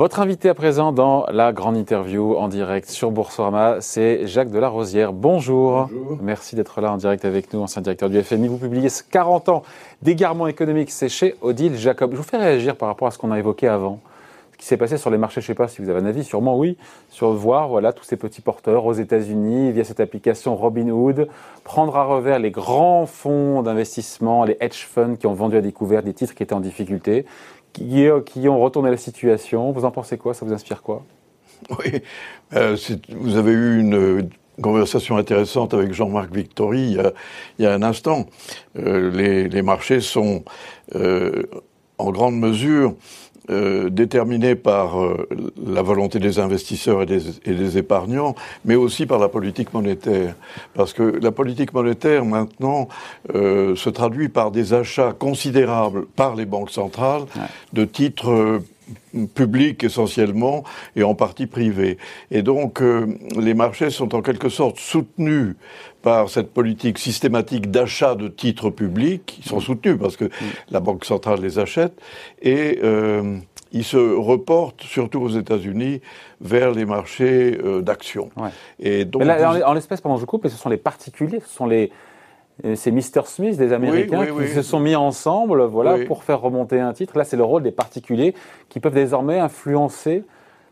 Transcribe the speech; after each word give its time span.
Votre 0.00 0.20
invité 0.20 0.48
à 0.48 0.54
présent 0.54 0.92
dans 0.92 1.26
la 1.26 1.52
grande 1.52 1.76
interview 1.76 2.34
en 2.34 2.48
direct 2.48 2.88
sur 2.88 3.10
Boursorama, 3.10 3.82
c'est 3.82 4.26
Jacques 4.26 4.50
Delarosière. 4.50 5.12
Bonjour. 5.12 5.90
Bonjour. 5.92 6.18
Merci 6.22 6.56
d'être 6.56 6.80
là 6.80 6.90
en 6.90 6.96
direct 6.96 7.26
avec 7.26 7.52
nous, 7.52 7.60
ancien 7.60 7.82
directeur 7.82 8.08
du 8.08 8.22
FMI. 8.22 8.48
Vous 8.48 8.56
publiez 8.56 8.88
40 9.10 9.50
ans 9.50 9.62
d'égarement 10.00 10.46
économique, 10.46 10.90
c'est 10.90 11.10
chez 11.10 11.34
Odile 11.42 11.76
Jacob. 11.76 12.12
Je 12.12 12.16
vous 12.16 12.22
fais 12.22 12.38
réagir 12.38 12.76
par 12.76 12.88
rapport 12.88 13.08
à 13.08 13.10
ce 13.10 13.18
qu'on 13.18 13.30
a 13.30 13.38
évoqué 13.38 13.68
avant. 13.68 14.00
Ce 14.52 14.56
qui 14.56 14.64
s'est 14.64 14.78
passé 14.78 14.96
sur 14.96 15.10
les 15.10 15.18
marchés, 15.18 15.42
je 15.42 15.44
ne 15.44 15.48
sais 15.48 15.54
pas 15.54 15.68
si 15.68 15.82
vous 15.82 15.90
avez 15.90 16.00
un 16.00 16.06
avis, 16.06 16.24
sûrement 16.24 16.56
oui, 16.56 16.78
sur 17.10 17.32
voir 17.32 17.68
voilà, 17.68 17.92
tous 17.92 18.04
ces 18.04 18.16
petits 18.16 18.40
porteurs 18.40 18.86
aux 18.86 18.94
États-Unis 18.94 19.70
via 19.72 19.84
cette 19.84 20.00
application 20.00 20.56
Robinhood, 20.56 21.28
prendre 21.62 21.96
à 21.96 22.04
revers 22.04 22.38
les 22.38 22.50
grands 22.50 23.04
fonds 23.04 23.62
d'investissement, 23.62 24.44
les 24.44 24.56
hedge 24.60 24.86
funds 24.86 25.16
qui 25.16 25.26
ont 25.26 25.34
vendu 25.34 25.56
à 25.56 25.60
découvert 25.60 26.02
des 26.02 26.14
titres 26.14 26.34
qui 26.34 26.42
étaient 26.42 26.54
en 26.54 26.60
difficulté, 26.60 27.26
qui, 27.72 28.48
ont 28.48 28.60
retourné 28.60 28.90
la 28.90 28.96
situation. 28.96 29.72
Vous 29.72 29.84
en 29.84 29.90
pensez 29.90 30.18
quoi? 30.18 30.34
Ça 30.34 30.44
vous 30.44 30.52
inspire 30.52 30.82
quoi? 30.82 31.04
Oui, 31.78 32.00
euh, 32.54 32.76
vous 33.10 33.36
avez 33.36 33.52
eu 33.52 33.80
une 33.80 34.30
conversation 34.62 35.18
intéressante 35.18 35.74
avec 35.74 35.92
Jean-Marc 35.92 36.34
Victory 36.34 36.96
il 37.58 37.64
y, 37.64 37.66
a, 37.66 37.72
un 37.72 37.82
instant. 37.82 38.26
Euh, 38.78 39.10
les, 39.10 39.48
les, 39.48 39.62
marchés 39.62 40.00
sont 40.00 40.42
euh, 40.94 41.42
en 42.00 42.10
grande 42.10 42.38
mesure 42.38 42.94
euh, 43.50 43.90
déterminé 43.90 44.54
par 44.54 45.02
euh, 45.02 45.26
la 45.66 45.82
volonté 45.82 46.20
des 46.20 46.38
investisseurs 46.38 47.02
et 47.02 47.06
des, 47.06 47.30
et 47.44 47.54
des, 47.54 47.78
épargnants, 47.78 48.36
mais 48.64 48.76
aussi 48.76 49.06
par 49.06 49.18
la 49.18 49.28
politique 49.28 49.74
monétaire. 49.74 50.34
Parce 50.74 50.92
que 50.92 51.02
la 51.02 51.32
politique 51.32 51.72
monétaire, 51.72 52.24
maintenant, 52.24 52.86
euh, 53.34 53.74
se 53.74 53.90
traduit 53.90 54.28
par 54.28 54.52
des 54.52 54.72
achats 54.72 55.12
considérables 55.18 56.06
par 56.06 56.36
les 56.36 56.44
banques 56.44 56.70
centrales 56.70 57.22
de 57.72 57.84
titres 57.84 58.60
publics 59.34 59.84
essentiellement 59.84 60.64
et 60.96 61.02
en 61.02 61.14
partie 61.14 61.46
privés. 61.46 61.98
Et 62.30 62.42
donc 62.42 62.82
les 63.36 63.54
marchés 63.54 63.90
sont 63.90 64.14
en 64.14 64.22
quelque 64.22 64.48
sorte 64.48 64.78
soutenus 64.78 65.56
par 66.02 66.30
cette 66.30 66.52
politique 66.52 66.98
systématique 66.98 67.70
d'achat 67.70 68.14
de 68.14 68.28
titres 68.28 68.70
publics, 68.70 69.38
ils 69.38 69.48
sont 69.48 69.60
soutenus 69.60 69.98
parce 70.00 70.16
que 70.16 70.24
mm. 70.24 70.30
la 70.70 70.80
Banque 70.80 71.04
centrale 71.04 71.40
les 71.40 71.58
achète, 71.58 72.00
et 72.40 72.78
euh, 72.82 73.36
ils 73.72 73.84
se 73.84 73.96
reportent, 73.96 74.82
surtout 74.82 75.20
aux 75.20 75.28
États-Unis, 75.28 76.00
vers 76.40 76.72
les 76.72 76.84
marchés 76.84 77.58
euh, 77.62 77.82
d'actions. 77.82 78.30
Et 78.78 79.04
donc, 79.04 79.22
en 79.22 79.72
l'espèce, 79.74 80.00
pendant 80.00 80.16
je 80.16 80.24
coupe, 80.24 80.48
ce 80.48 80.56
sont 80.56 80.68
les 80.68 80.76
particuliers, 80.76 81.40
ce 81.40 81.54
sont 81.54 81.66
les 81.66 81.84
euh, 81.84 82.09
c'est 82.74 82.90
Mr. 82.90 83.22
Smith 83.26 83.56
des 83.56 83.72
Américains 83.72 84.26
qui 84.26 84.48
se 84.48 84.62
sont 84.62 84.80
mis 84.80 84.96
ensemble 84.96 85.62
voilà, 85.64 86.04
pour 86.06 86.24
faire 86.24 86.40
remonter 86.40 86.80
un 86.80 86.92
titre. 86.92 87.16
Là, 87.16 87.24
c'est 87.24 87.36
le 87.36 87.44
rôle 87.44 87.62
des 87.62 87.72
particuliers 87.72 88.34
qui 88.68 88.80
peuvent 88.80 88.94
désormais 88.94 89.38
influencer 89.38 90.24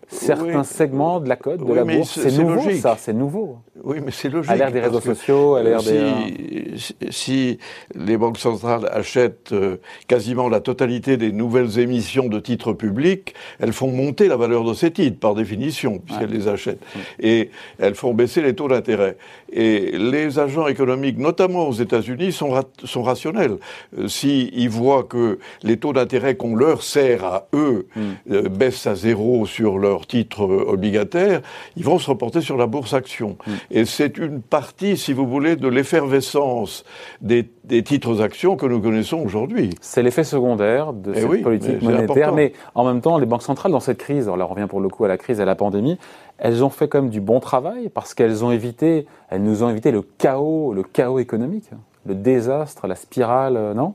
certains 0.09 0.65
segments 0.65 1.21
de 1.21 1.29
la 1.29 1.37
code, 1.37 1.65
de 1.65 1.73
la 1.73 1.85
bourse. 1.85 2.19
C'est 2.21 2.37
nouveau, 2.39 2.71
ça, 2.73 2.97
c'est 2.99 3.13
nouveau. 3.13 3.59
Oui, 3.85 3.99
mais 4.05 4.11
c'est 4.11 4.29
logique. 4.29 4.51
À 4.51 4.57
l'ère 4.57 4.73
des 4.73 4.81
réseaux 4.81 5.01
sociaux, 5.01 5.55
à 5.55 5.63
l'ère 5.63 5.81
si, 5.81 5.93
des... 5.93 7.11
Si 7.11 7.59
les 7.95 8.17
banques 8.17 8.39
centrales 8.39 8.89
achètent 8.93 9.53
euh, 9.53 9.77
quasiment 10.07 10.49
la 10.49 10.61
totalité 10.61 11.17
des 11.17 11.33
nouvelles 11.33 11.79
émissions 11.79 12.29
de 12.29 12.41
titres 12.41 12.73
publics, 12.73 13.35
elles 13.59 13.73
font 13.73 13.91
monter 13.91 14.29
la 14.29 14.37
valeur 14.37 14.65
de 14.65 14.75
ces 14.75 14.91
titres, 14.91 15.19
par 15.19 15.35
définition, 15.35 15.99
puisqu'elles 15.99 16.31
les 16.31 16.49
achètent. 16.49 16.83
Et 17.21 17.51
elles 17.79 17.95
font 17.95 18.15
baisser 18.15 18.43
les 18.43 18.55
taux 18.55 18.69
d'intérêt. 18.69 19.17
Et 19.53 19.97
les 19.97 20.39
agents 20.39 20.67
économiques, 20.67 21.19
notamment 21.19 21.69
aux 21.69 21.73
États-Unis, 21.73 22.33
sont, 22.33 22.55
sont 22.85 23.03
rationnels. 23.03 23.57
Euh, 23.99 24.09
S'ils 24.09 24.71
voient 24.71 25.05
que 25.05 25.39
les 25.63 25.77
taux 25.77 25.93
d'intérêt 25.93 26.37
qu'on 26.37 26.55
leur 26.55 26.83
sert 26.83 27.25
à 27.25 27.49
eux 27.55 27.87
mm. 27.95 28.01
euh, 28.33 28.49
baissent 28.49 28.87
à 28.87 28.95
zéro 28.95 29.47
sur 29.47 29.79
leur 29.79 29.98
titres 30.07 30.43
obligataires, 30.43 31.41
ils 31.77 31.85
vont 31.85 31.99
se 31.99 32.11
reporter 32.11 32.41
sur 32.41 32.57
la 32.57 32.67
bourse 32.67 32.95
action. 32.95 33.37
Mm. 33.47 33.53
Et 33.71 33.85
c'est 33.85 34.19
une 34.19 34.43
partie, 34.43 34.97
si 34.97 35.13
vous 35.13 35.27
voulez, 35.27 35.57
de 35.57 35.69
l'effervescence 35.69 36.85
des, 37.21 37.49
titres 37.83 38.23
actions 38.23 38.57
que 38.57 38.67
nous 38.67 38.81
connaissons 38.81 39.19
aujourd'hui. 39.19 39.71
C'est 39.81 40.03
l'effet 40.03 40.25
secondaire 40.25 40.93
de 40.93 41.13
eh 41.15 41.21
cette 41.21 41.43
politique 41.43 41.83
monétaire. 41.83 42.33
Mais 42.33 42.53
en 42.75 42.85
même 42.85 43.01
temps, 43.01 43.19
les 43.19 43.27
banques 43.27 43.43
centrales, 43.43 43.73
dans 43.73 43.81
cette 43.81 43.99
crise, 43.99 44.25
alors 44.25 44.37
là 44.37 44.47
on 44.47 44.55
revient 44.55 44.67
pour 44.69 44.81
le 44.81 44.89
coup 44.89 45.05
à 45.05 45.09
la 45.09 45.17
crise 45.17 45.41
et 45.41 45.43
à 45.43 45.47
la 45.47 45.55
pandémie, 45.55 45.99
elles 46.39 46.65
ont 46.65 46.71
fait 46.71 46.89
quand 46.89 47.03
même 47.03 47.11
du 47.11 47.21
bon 47.21 47.41
travail 47.41 47.89
parce 47.89 48.15
qu'elles 48.15 48.45
ont 48.45 48.51
évité, 48.51 49.07
elles 49.29 49.43
nous 49.43 49.63
ont 49.63 49.71
évité 49.71 49.91
le 49.91 50.03
chaos, 50.03 50.73
le 50.73 50.83
chaos 50.83 51.19
économique, 51.19 51.71
le 52.07 52.15
désastre, 52.15 52.87
la 52.87 52.95
spirale, 52.95 53.57
euh, 53.57 53.75
non? 53.75 53.95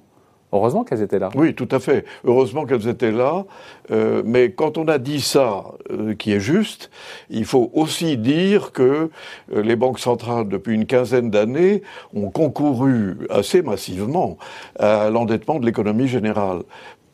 Heureusement 0.53 0.83
qu'elles 0.83 1.01
étaient 1.01 1.17
là. 1.17 1.29
Oui, 1.33 1.55
tout 1.55 1.67
à 1.71 1.79
fait. 1.79 2.05
Heureusement 2.23 2.65
qu'elles 2.65 2.87
étaient 2.87 3.11
là. 3.11 3.45
Euh, 3.89 4.21
mais 4.23 4.51
quand 4.51 4.77
on 4.77 4.87
a 4.87 4.99
dit 4.99 5.19
ça, 5.19 5.63
euh, 5.89 6.13
qui 6.13 6.31
est 6.31 6.39
juste, 6.39 6.91
il 7.31 7.45
faut 7.45 7.71
aussi 7.73 8.17
dire 8.17 8.71
que 8.71 9.09
euh, 9.53 9.61
les 9.63 9.75
banques 9.75 9.99
centrales, 9.99 10.47
depuis 10.47 10.75
une 10.75 10.85
quinzaine 10.85 11.31
d'années, 11.31 11.81
ont 12.13 12.29
concouru 12.29 13.17
assez 13.31 13.63
massivement 13.63 14.37
à 14.77 15.09
l'endettement 15.09 15.59
de 15.59 15.65
l'économie 15.65 16.07
générale 16.07 16.59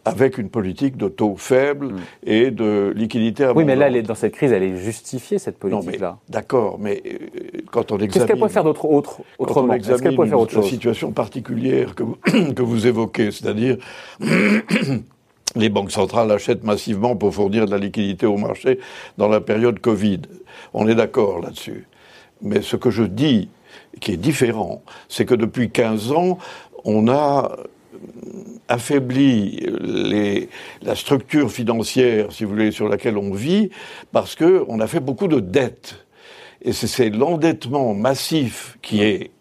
avec 0.10 0.38
une 0.38 0.50
politique 0.50 0.98
de 0.98 1.08
taux 1.08 1.36
faible 1.38 1.88
mm. 1.88 2.00
et 2.24 2.52
de 2.52 2.94
liquidité 2.96 3.44
abondante. 3.44 3.58
Oui, 3.58 3.66
mais 3.66 3.76
là, 3.76 4.02
dans 4.02 4.16
cette 4.16 4.34
crise, 4.34 4.52
elle 4.52 4.64
est 4.64 4.78
justifiée, 4.78 5.40
cette 5.40 5.58
politique-là. 5.58 6.18
D'accord, 6.30 6.78
mais 6.80 7.02
euh, 7.06 7.60
quand 7.72 7.92
on 7.92 7.96
examine... 7.96 8.12
Qu'est-ce 8.12 8.26
qu'elle 8.26 8.40
peut 8.40 8.48
faire 8.48 8.64
d'autre, 8.64 8.86
autre, 8.86 9.22
autrement? 9.38 9.74
Est-ce 9.74 10.02
qu'elle 10.02 10.16
peut 10.16 10.26
faire 10.26 10.40
autre 10.40 10.54
chose? 10.54 10.66
La 10.66 10.70
situation 10.70 11.12
particulière 11.12 11.96
que 11.96 12.04
vous, 12.04 12.18
que 12.54 12.62
vous 12.62 12.88
évoquez, 12.88 13.32
c'est-à-dire... 13.32 13.78
les 15.56 15.70
banques 15.70 15.92
centrales 15.92 16.32
achètent 16.32 16.64
massivement 16.64 17.16
pour 17.16 17.34
fournir 17.34 17.66
de 17.66 17.72
la 17.72 17.78
liquidité 17.78 18.26
au 18.26 18.38
marché 18.38 18.80
dans 19.18 19.28
la 19.28 19.42
période 19.42 19.80
Covid. 19.80 20.22
On 20.74 20.88
est 20.88 20.96
d'accord 20.96 21.40
là-dessus. 21.40 21.88
Mais 22.42 22.62
ce 22.62 22.76
que 22.76 22.90
je 22.90 23.04
dis, 23.04 23.50
qui 24.00 24.12
est 24.14 24.18
différent, 24.18 24.82
c'est 25.08 25.26
que 25.26 25.36
depuis 25.36 25.70
15 25.70 26.12
ans, 26.12 26.38
on 26.86 27.08
a 27.08 27.52
affaiblit 28.68 29.66
les, 29.82 30.50
la 30.82 30.96
structure 30.96 31.52
financière, 31.52 32.32
si 32.32 32.44
vous 32.44 32.52
voulez, 32.52 32.72
sur 32.72 32.88
laquelle 32.88 33.18
on 33.18 33.34
vit, 33.34 33.70
parce 34.12 34.36
qu'on 34.36 34.80
a 34.80 34.88
fait 34.88 35.00
beaucoup 35.00 35.28
de 35.28 35.40
dettes. 35.40 36.06
Et 36.62 36.74
c'est 36.74 37.10
l'endettement 37.10 37.94
massif 37.94 38.78
qui 38.82 39.02
est 39.02 39.32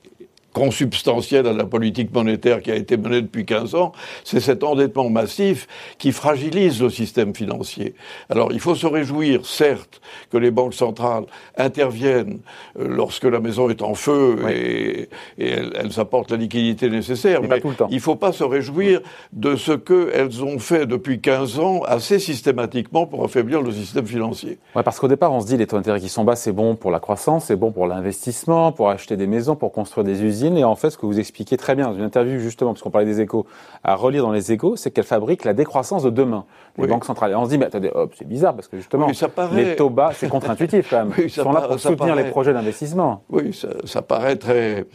consubstantielle 0.58 1.46
à 1.46 1.52
la 1.52 1.64
politique 1.64 2.12
monétaire 2.12 2.62
qui 2.62 2.72
a 2.72 2.74
été 2.74 2.96
menée 2.96 3.22
depuis 3.22 3.46
15 3.46 3.76
ans, 3.76 3.92
c'est 4.24 4.40
cet 4.40 4.64
endettement 4.64 5.08
massif 5.08 5.68
qui 5.98 6.10
fragilise 6.10 6.82
le 6.82 6.90
système 6.90 7.32
financier. 7.32 7.94
Alors 8.28 8.50
il 8.50 8.58
faut 8.58 8.74
se 8.74 8.86
réjouir, 8.86 9.46
certes, 9.46 10.00
que 10.32 10.36
les 10.36 10.50
banques 10.50 10.74
centrales 10.74 11.26
interviennent 11.56 12.40
euh, 12.78 12.88
lorsque 12.88 13.24
la 13.24 13.38
maison 13.38 13.70
est 13.70 13.82
en 13.82 13.94
feu 13.94 14.38
et, 14.50 15.08
elles, 15.38 16.00
apportent 16.00 16.32
la 16.32 16.36
liquidité 16.36 16.90
nécessaire, 16.90 17.40
mais, 17.42 17.62
il 17.90 17.94
ne 17.94 18.00
faut 18.00 18.16
pas 18.16 18.32
se 18.32 18.44
réjouir 18.44 19.00
de 19.32 19.54
ce 19.54 19.72
qu'elles 19.72 20.42
ont 20.42 20.58
fait 20.58 20.86
depuis 20.86 21.20
15 21.20 21.60
ans 21.60 21.82
assez 21.86 22.18
systématiquement 22.18 23.06
pour 23.06 23.24
affaiblir 23.24 23.62
le 23.62 23.70
système 23.70 24.06
financier. 24.06 24.58
Ouais, 24.74 24.82
parce 24.82 24.98
qu'au 24.98 25.08
départ, 25.08 25.32
on 25.32 25.40
se 25.40 25.46
dit 25.46 25.56
les 25.56 25.68
taux 25.68 25.76
d'intérêt 25.76 26.00
qui 26.00 26.08
sont 26.08 26.24
bas, 26.24 26.34
c'est 26.34 26.52
bon 26.52 26.74
pour 26.74 26.90
la 26.90 26.98
croissance, 26.98 27.46
c'est 27.46 27.56
bon 27.56 27.70
pour 27.70 27.86
l'investissement, 27.86 28.72
pour 28.72 28.90
acheter 28.90 29.16
des 29.16 29.28
maisons, 29.28 29.54
pour 29.54 29.72
construire 29.72 30.04
des 30.04 30.24
usines 30.24 30.47
et 30.56 30.64
en 30.64 30.74
fait, 30.74 30.90
ce 30.90 30.98
que 30.98 31.06
vous 31.06 31.18
expliquez 31.18 31.56
très 31.56 31.74
bien 31.74 31.86
dans 31.86 31.94
une 31.94 32.02
interview, 32.02 32.38
justement, 32.38 32.72
parce 32.72 32.82
qu'on 32.82 32.90
parlait 32.90 33.06
des 33.06 33.20
échos, 33.20 33.46
à 33.84 33.94
relire 33.94 34.22
dans 34.22 34.32
les 34.32 34.52
échos, 34.52 34.76
c'est 34.76 34.90
qu'elle 34.90 35.04
fabrique 35.04 35.44
la 35.44 35.54
décroissance 35.54 36.02
de 36.02 36.10
demain, 36.10 36.44
les 36.76 36.86
banques 36.86 37.04
centrales. 37.04 37.32
Et 37.32 37.34
on 37.34 37.44
se 37.44 37.50
dit, 37.50 37.58
mais 37.58 37.66
attendez, 37.66 37.90
hop, 37.94 38.12
c'est 38.16 38.26
bizarre, 38.28 38.54
parce 38.54 38.68
que 38.68 38.76
justement, 38.76 39.08
les 39.52 39.76
taux 39.76 39.90
bas, 39.90 40.10
c'est 40.14 40.28
contre-intuitif 40.28 40.90
quand 40.90 41.04
même. 41.04 41.14
Ils 41.18 41.30
sont 41.30 41.52
là 41.52 41.62
pour 41.62 41.78
soutenir 41.78 42.14
les 42.14 42.24
projets 42.24 42.52
d'investissement. 42.52 43.22
Oui, 43.30 43.52
ça, 43.52 43.68
ça, 43.84 44.02
paraît 44.02 44.36
très, 44.36 44.86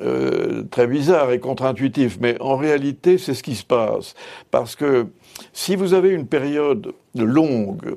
euh, 0.00 0.64
très 0.70 0.86
bizarre 0.86 1.30
et 1.32 1.40
contre-intuitif, 1.40 2.18
mais 2.20 2.40
en 2.40 2.56
réalité, 2.56 3.18
c'est 3.18 3.34
ce 3.34 3.42
qui 3.42 3.54
se 3.54 3.64
passe. 3.64 4.14
Parce 4.50 4.76
que 4.76 5.06
si 5.52 5.76
vous 5.76 5.94
avez 5.94 6.10
une 6.10 6.26
période 6.26 6.92
longue, 7.14 7.96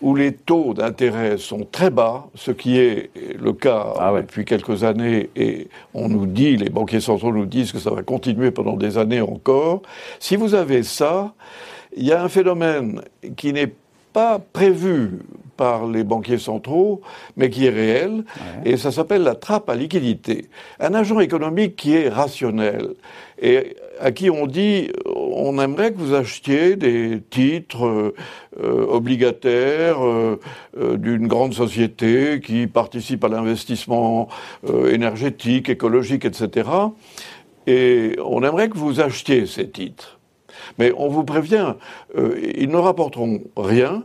où 0.00 0.14
les 0.14 0.32
taux 0.32 0.74
d'intérêt 0.74 1.38
sont 1.38 1.66
très 1.70 1.90
bas, 1.90 2.26
ce 2.34 2.50
qui 2.50 2.78
est 2.78 3.10
le 3.40 3.52
cas 3.52 3.94
ah 3.98 4.12
depuis 4.16 4.44
quelques 4.44 4.84
années, 4.84 5.30
et 5.36 5.68
on 5.94 6.08
nous 6.08 6.26
dit, 6.26 6.56
les 6.56 6.70
banquiers 6.70 7.00
centraux 7.00 7.32
nous 7.32 7.46
disent 7.46 7.72
que 7.72 7.78
ça 7.78 7.90
va 7.90 8.02
continuer 8.02 8.50
pendant 8.50 8.76
des 8.76 8.98
années 8.98 9.20
encore. 9.20 9.82
Si 10.18 10.36
vous 10.36 10.54
avez 10.54 10.82
ça, 10.82 11.34
il 11.96 12.04
y 12.04 12.12
a 12.12 12.22
un 12.22 12.28
phénomène 12.28 13.02
qui 13.36 13.52
n'est 13.52 13.72
pas 14.12 14.38
prévu 14.38 15.20
par 15.62 15.86
les 15.86 16.02
banquiers 16.02 16.38
centraux, 16.38 17.02
mais 17.36 17.48
qui 17.48 17.66
est 17.66 17.70
réel, 17.70 18.24
et 18.64 18.76
ça 18.76 18.90
s'appelle 18.90 19.22
la 19.22 19.36
trappe 19.36 19.70
à 19.70 19.76
liquidité. 19.76 20.48
Un 20.80 20.92
agent 20.92 21.20
économique 21.20 21.76
qui 21.76 21.94
est 21.94 22.08
rationnel, 22.08 22.94
et 23.40 23.76
à 24.00 24.10
qui 24.10 24.28
on 24.28 24.48
dit 24.48 24.90
on 25.06 25.60
aimerait 25.60 25.92
que 25.92 25.98
vous 25.98 26.14
achetiez 26.14 26.74
des 26.74 27.20
titres 27.30 28.12
euh, 28.60 28.86
obligataires 28.88 30.04
euh, 30.04 30.40
euh, 30.76 30.96
d'une 30.96 31.28
grande 31.28 31.54
société 31.54 32.40
qui 32.44 32.66
participe 32.66 33.22
à 33.22 33.28
l'investissement 33.28 34.28
énergétique, 34.90 35.68
écologique, 35.68 36.24
etc. 36.24 36.68
Et 37.68 38.16
on 38.24 38.42
aimerait 38.42 38.68
que 38.68 38.78
vous 38.78 38.98
achetiez 39.00 39.46
ces 39.46 39.70
titres. 39.70 40.18
Mais 40.78 40.92
on 40.96 41.08
vous 41.08 41.24
prévient, 41.24 41.74
ils 42.16 42.68
ne 42.68 42.76
rapporteront 42.76 43.40
rien, 43.56 44.04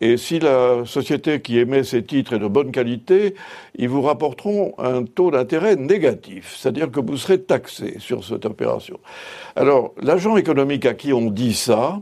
Et 0.00 0.16
si 0.16 0.38
la 0.38 0.84
société 0.84 1.40
qui 1.40 1.58
émet 1.58 1.84
ces 1.84 2.04
titres 2.04 2.34
est 2.34 2.38
de 2.38 2.48
bonne 2.48 2.70
qualité, 2.70 3.34
ils 3.76 3.88
vous 3.88 4.02
rapporteront 4.02 4.74
un 4.78 5.04
taux 5.04 5.30
d'intérêt 5.30 5.76
négatif, 5.76 6.56
c'est-à-dire 6.56 6.90
que 6.90 7.00
vous 7.00 7.16
serez 7.16 7.40
taxé 7.40 7.96
sur 7.98 8.24
cette 8.24 8.44
opération. 8.44 8.98
Alors, 9.54 9.94
l'agent 10.02 10.36
économique 10.36 10.86
à 10.86 10.94
qui 10.94 11.12
on 11.12 11.30
dit 11.30 11.54
ça 11.54 12.00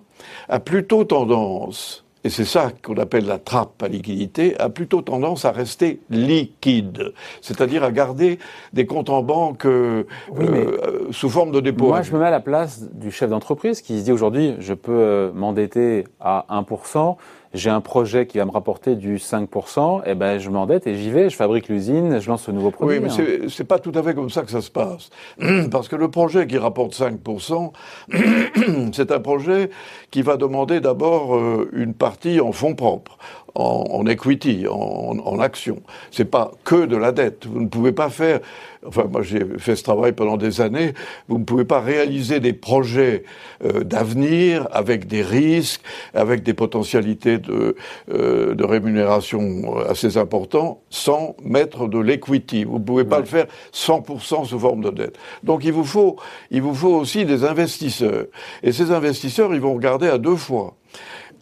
a 0.48 0.60
plutôt 0.60 1.04
tendance 1.04 2.04
et 2.24 2.30
c'est 2.30 2.46
ça 2.46 2.72
qu'on 2.82 2.96
appelle 2.96 3.26
la 3.26 3.38
trappe 3.38 3.82
à 3.82 3.88
liquidité, 3.88 4.58
a 4.58 4.70
plutôt 4.70 5.02
tendance 5.02 5.44
à 5.44 5.52
rester 5.52 6.00
liquide, 6.08 7.12
c'est-à-dire 7.42 7.84
à 7.84 7.92
garder 7.92 8.38
des 8.72 8.86
comptes 8.86 9.10
en 9.10 9.22
banque 9.22 9.66
euh, 9.66 10.04
euh, 10.38 11.03
sous 11.10 11.30
forme 11.30 11.52
de 11.52 11.60
dépôt. 11.60 11.88
Moi, 11.88 12.02
je 12.02 12.12
me 12.12 12.18
mets 12.18 12.26
à 12.26 12.30
la 12.30 12.40
place 12.40 12.90
du 12.92 13.10
chef 13.10 13.30
d'entreprise 13.30 13.80
qui 13.80 13.98
se 13.98 14.04
dit 14.04 14.12
aujourd'hui, 14.12 14.54
je 14.58 14.74
peux 14.74 14.92
euh, 14.92 15.32
m'endetter 15.32 16.04
à 16.20 16.46
1%, 16.50 17.16
j'ai 17.54 17.70
un 17.70 17.80
projet 17.80 18.26
qui 18.26 18.38
va 18.38 18.44
me 18.44 18.50
rapporter 18.50 18.96
du 18.96 19.16
5%, 19.16 20.00
et 20.00 20.02
eh 20.06 20.14
ben 20.14 20.38
je 20.38 20.50
m'endette 20.50 20.86
et 20.88 20.96
j'y 20.96 21.10
vais, 21.10 21.30
je 21.30 21.36
fabrique 21.36 21.68
l'usine, 21.68 22.20
je 22.20 22.28
lance 22.28 22.42
ce 22.42 22.50
nouveau 22.50 22.72
produit. 22.72 22.98
Oui, 22.98 23.04
mais 23.04 23.10
hein. 23.10 23.46
c'est 23.48 23.64
pas 23.64 23.78
tout 23.78 23.92
à 23.94 24.02
fait 24.02 24.14
comme 24.14 24.30
ça 24.30 24.42
que 24.42 24.50
ça 24.50 24.60
se 24.60 24.70
passe. 24.70 25.10
Parce 25.70 25.88
que 25.88 25.96
le 25.96 26.10
projet 26.10 26.46
qui 26.48 26.58
rapporte 26.58 26.94
5%, 26.94 27.72
c'est 28.92 29.12
un 29.12 29.20
projet 29.20 29.70
qui 30.10 30.22
va 30.22 30.36
demander 30.36 30.80
d'abord 30.80 31.36
euh, 31.36 31.70
une 31.72 31.94
partie 31.94 32.40
en 32.40 32.50
fonds 32.50 32.74
propres 32.74 33.18
en, 33.54 34.04
equity, 34.06 34.66
en, 34.68 35.18
en 35.18 35.38
action. 35.38 35.82
C'est 36.10 36.24
pas 36.24 36.50
que 36.64 36.86
de 36.86 36.96
la 36.96 37.12
dette. 37.12 37.46
Vous 37.46 37.60
ne 37.60 37.68
pouvez 37.68 37.92
pas 37.92 38.10
faire. 38.10 38.40
Enfin, 38.86 39.04
moi 39.10 39.22
j'ai 39.22 39.40
fait 39.58 39.76
ce 39.76 39.82
travail 39.82 40.12
pendant 40.12 40.36
des 40.36 40.60
années. 40.60 40.92
Vous 41.28 41.38
ne 41.38 41.44
pouvez 41.44 41.64
pas 41.64 41.80
réaliser 41.80 42.40
des 42.40 42.52
projets 42.52 43.24
euh, 43.64 43.84
d'avenir 43.84 44.68
avec 44.72 45.06
des 45.06 45.22
risques, 45.22 45.82
avec 46.14 46.42
des 46.42 46.52
potentialités 46.54 47.38
de, 47.38 47.76
euh, 48.12 48.54
de 48.54 48.64
rémunération 48.64 49.76
assez 49.88 50.16
importants, 50.16 50.82
sans 50.90 51.36
mettre 51.42 51.86
de 51.86 51.98
l'equity. 51.98 52.64
Vous 52.64 52.78
ne 52.78 52.84
pouvez 52.84 53.04
pas 53.04 53.20
le 53.20 53.26
faire 53.26 53.46
100% 53.72 54.46
sous 54.46 54.58
forme 54.58 54.82
de 54.82 54.90
dette. 54.90 55.16
Donc 55.42 55.64
il 55.64 55.72
vous 55.72 55.84
faut, 55.84 56.16
il 56.50 56.60
vous 56.62 56.74
faut 56.74 56.94
aussi 56.94 57.24
des 57.24 57.44
investisseurs. 57.44 58.26
Et 58.62 58.72
ces 58.72 58.90
investisseurs, 58.90 59.54
ils 59.54 59.60
vont 59.60 59.74
regarder 59.74 60.08
à 60.08 60.18
deux 60.18 60.36
fois. 60.36 60.76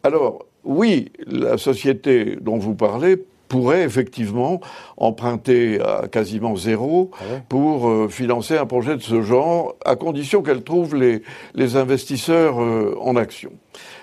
Alors, 0.05 0.47
oui, 0.65 1.11
la 1.27 1.59
société 1.59 2.37
dont 2.41 2.59
vous 2.59 2.75
parlez 2.75 3.17
pourrait 3.53 3.83
effectivement 3.83 4.61
emprunter 4.97 5.79
à 5.83 6.09
quasiment 6.09 6.57
zéro 6.57 7.11
ah 7.21 7.41
pour 7.51 7.87
euh, 7.87 8.09
financer 8.09 8.57
un 8.57 8.65
projet 8.65 8.97
de 8.97 9.03
ce 9.03 9.21
genre, 9.21 9.77
à 9.85 9.95
condition 9.95 10.43
qu'elle 10.43 10.65
trouve 10.65 10.95
les, 10.95 11.77
investisseurs 11.77 12.63
euh, 12.63 12.97
en 12.99 13.15
action. 13.17 13.53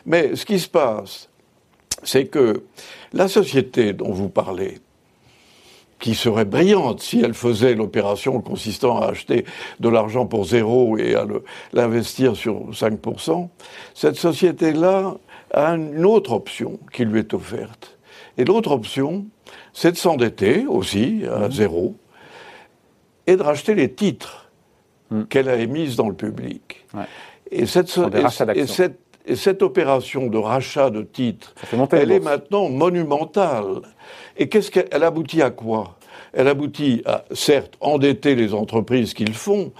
Mais 0.06 0.36
ce 0.36 0.46
qui 0.46 0.60
se 0.60 0.68
passe, 0.70 1.30
c'est 2.04 2.26
que 2.26 2.64
la 3.12 3.28
société 3.28 3.94
dont 3.94 4.12
vous 4.12 4.30
parlez, 4.30 4.78
qui 6.00 6.16
serait 6.16 6.46
brillante 6.46 7.02
si 7.02 7.20
elle 7.20 7.34
faisait 7.34 7.74
l'opération 7.74 8.40
consistant 8.42 9.02
à 9.02 9.08
acheter 9.08 9.46
de 9.80 9.90
l'argent 9.90 10.26
pour 10.28 10.46
zéro 10.46 10.98
et 10.98 11.16
à 11.16 11.26
l'investir 11.74 12.36
sur 12.36 12.70
5%, 12.70 13.50
cette 13.96 14.16
société-là 14.16 15.18
a 15.54 15.72
une 15.76 16.06
autre 16.06 16.32
option 16.32 16.80
qui 16.92 17.06
lui 17.06 17.20
est 17.20 17.34
offerte. 17.34 17.98
Et 18.38 18.46
l'autre 18.46 18.72
option, 18.72 19.26
c'est 19.74 19.92
de 19.92 19.98
s'endetter 19.98 20.66
aussi 20.68 21.24
à 21.30 21.48
mmh. 21.48 21.52
zéro 21.52 21.96
et 23.28 23.36
de 23.36 23.42
racheter 23.42 23.76
les 23.76 23.92
titres 23.92 24.50
mmh. 25.12 25.24
qu'elle 25.24 25.50
a 25.50 25.56
émises 25.56 25.96
dans 25.96 26.10
le 26.10 26.16
public. 26.16 26.86
Et, 27.52 27.66
cette, 27.66 28.00
et, 29.26 29.36
cette, 29.36 29.62
opération 29.62 30.28
de 30.28 30.38
rachat 30.38 30.90
de 30.90 31.02
titres, 31.02 31.54
elle 31.92 32.12
est 32.12 32.20
maintenant 32.20 32.70
monumentale. 32.70 33.82
Et 34.38 34.48
qu'est-ce 34.50 34.72
qu'elle 34.72 35.04
aboutit 35.04 35.42
à 35.42 35.50
quoi? 35.50 35.98
Elle 36.32 36.48
aboutit 36.48 37.02
à, 37.06 37.26
certes, 37.32 37.76
endetter 37.82 38.36
les 38.36 38.54
entreprises 38.54 39.14
qu'ils 39.14 39.34
font, 39.34 39.72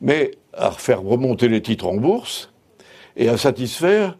mais 0.00 0.32
à 0.54 0.70
faire 0.70 1.02
remonter 1.02 1.48
les 1.48 1.62
titres 1.62 1.86
en 1.86 1.96
bourse 1.96 2.50
et 3.16 3.28
à 3.28 3.36
satisfaire 3.36 4.16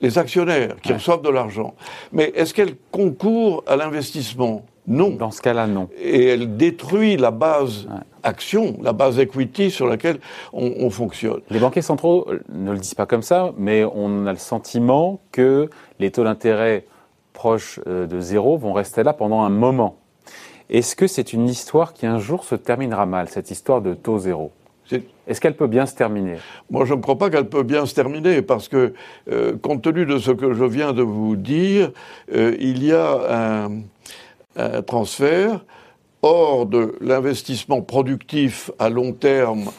les 0.00 0.18
actionnaires 0.18 0.76
qui 0.82 0.92
reçoivent 0.92 1.22
de 1.22 1.30
l'argent. 1.30 1.74
Mais 2.12 2.32
est-ce 2.34 2.54
qu'elle 2.54 2.74
concourt 2.90 3.64
à 3.66 3.76
l'investissement? 3.76 4.64
Non. 4.86 5.10
Dans 5.10 5.30
ce 5.30 5.42
cas-là, 5.42 5.66
non. 5.66 5.90
Et 6.00 6.28
elle 6.28 6.56
détruit 6.56 7.18
la 7.18 7.30
base 7.30 7.86
action, 8.22 8.78
la 8.82 8.94
base 8.94 9.18
equity 9.18 9.70
sur 9.70 9.86
laquelle 9.86 10.18
on, 10.54 10.88
fonctionne. 10.88 11.40
Les 11.50 11.58
banquiers 11.58 11.82
centraux 11.82 12.26
ne 12.48 12.72
le 12.72 12.78
disent 12.78 12.94
pas 12.94 13.04
comme 13.04 13.22
ça, 13.22 13.52
mais 13.58 13.84
on 13.84 14.26
a 14.26 14.32
le 14.32 14.38
sentiment 14.38 15.20
que 15.30 15.68
les 15.98 16.10
taux 16.10 16.24
d'intérêt 16.24 16.86
proches 17.34 17.80
euh, 17.86 18.06
de 18.06 18.20
zéro 18.20 18.56
vont 18.56 18.72
rester 18.72 19.02
là 19.02 19.12
pendant 19.12 19.42
un 19.42 19.50
moment. 19.50 19.96
Est-ce 20.70 20.96
que 20.96 21.06
c'est 21.06 21.32
une 21.32 21.48
histoire 21.48 21.92
qui 21.92 22.06
un 22.06 22.18
jour 22.18 22.44
se 22.44 22.54
terminera 22.54 23.06
mal, 23.06 23.28
cette 23.28 23.50
histoire 23.50 23.80
de 23.80 23.94
taux 23.94 24.18
zéro? 24.18 24.52
Est-ce 25.28 25.40
qu'elle 25.40 25.56
peut 25.56 25.66
bien 25.66 25.86
se 25.86 25.94
terminer? 25.94 26.36
Moi, 26.70 26.84
je 26.86 26.94
ne 26.94 27.00
crois 27.00 27.18
pas 27.18 27.28
qu'elle 27.30 27.48
peut 27.48 27.62
bien 27.62 27.84
se 27.86 27.94
terminer 27.94 28.40
parce 28.42 28.68
que, 28.68 28.94
euh, 29.30 29.56
compte 29.60 29.82
tenu 29.82 30.06
de 30.06 30.18
ce 30.18 30.30
que 30.30 30.54
je 30.54 30.64
viens 30.64 30.92
de 30.92 31.02
vous 31.02 31.36
dire, 31.36 31.92
euh, 32.34 32.56
il 32.58 32.82
y 32.82 32.92
a 32.92 33.66
un, 33.66 33.82
un 34.56 34.82
transfert 34.82 35.60
hors 36.22 36.66
de 36.66 36.96
l'investissement 37.00 37.80
productif 37.80 38.70
à 38.78 38.88
long 38.88 39.12
terme 39.12 39.70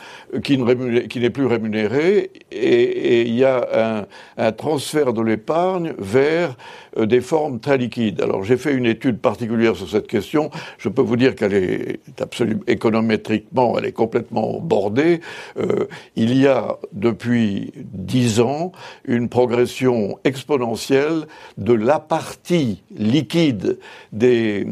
qui 0.44 0.58
n'est 0.58 1.30
plus 1.30 1.46
rémunéré 1.46 2.32
et, 2.52 3.22
il 3.22 3.36
y 3.36 3.44
a 3.44 4.06
un, 4.38 4.52
transfert 4.52 5.14
de 5.14 5.22
l'épargne 5.22 5.94
vers 5.98 6.56
euh, 6.98 7.06
des 7.06 7.22
formes 7.22 7.60
très 7.60 7.78
liquides. 7.78 8.22
Alors 8.22 8.44
j'ai 8.44 8.58
fait 8.58 8.74
une 8.74 8.86
étude 8.86 9.20
particulière 9.20 9.76
sur 9.76 9.90
cette 9.90 10.08
question. 10.08 10.50
Je 10.78 10.90
peux 10.90 11.02
vous 11.02 11.18
dire 11.18 11.36
qu'elle 11.36 11.54
est 11.54 12.00
absolument 12.22 12.64
économétriquement, 12.68 13.78
elle 13.78 13.86
est 13.86 13.92
complètement 13.92 14.60
bordée. 14.60 15.22
Euh, 15.58 15.88
il 16.16 16.38
y 16.38 16.48
a 16.48 16.78
depuis 16.94 17.74
dix 17.76 18.40
ans 18.40 18.72
une 19.06 19.30
progression 19.30 20.20
exponentielle 20.24 21.26
de 21.58 21.74
la 21.74 22.00
partie 22.00 22.84
liquide 22.96 23.80
des 24.12 24.66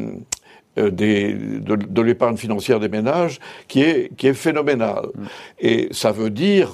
des, 0.90 1.32
de, 1.32 2.02
l'épargne 2.02 2.36
financière 2.36 2.80
des 2.80 2.88
ménages 2.88 3.38
qui 3.66 3.82
est, 3.82 4.14
qui 4.16 4.28
est 4.28 4.34
phénoménale. 4.34 5.06
Mm. 5.14 5.24
Et 5.60 5.88
ça 5.90 6.12
veut 6.12 6.30
dire 6.30 6.72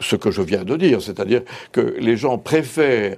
ce 0.00 0.16
que 0.16 0.30
je 0.30 0.42
viens 0.42 0.64
de 0.64 0.76
dire, 0.76 1.00
c'est-à-dire 1.00 1.42
que 1.70 1.96
les 1.98 2.16
gens 2.16 2.38
préfèrent 2.38 3.16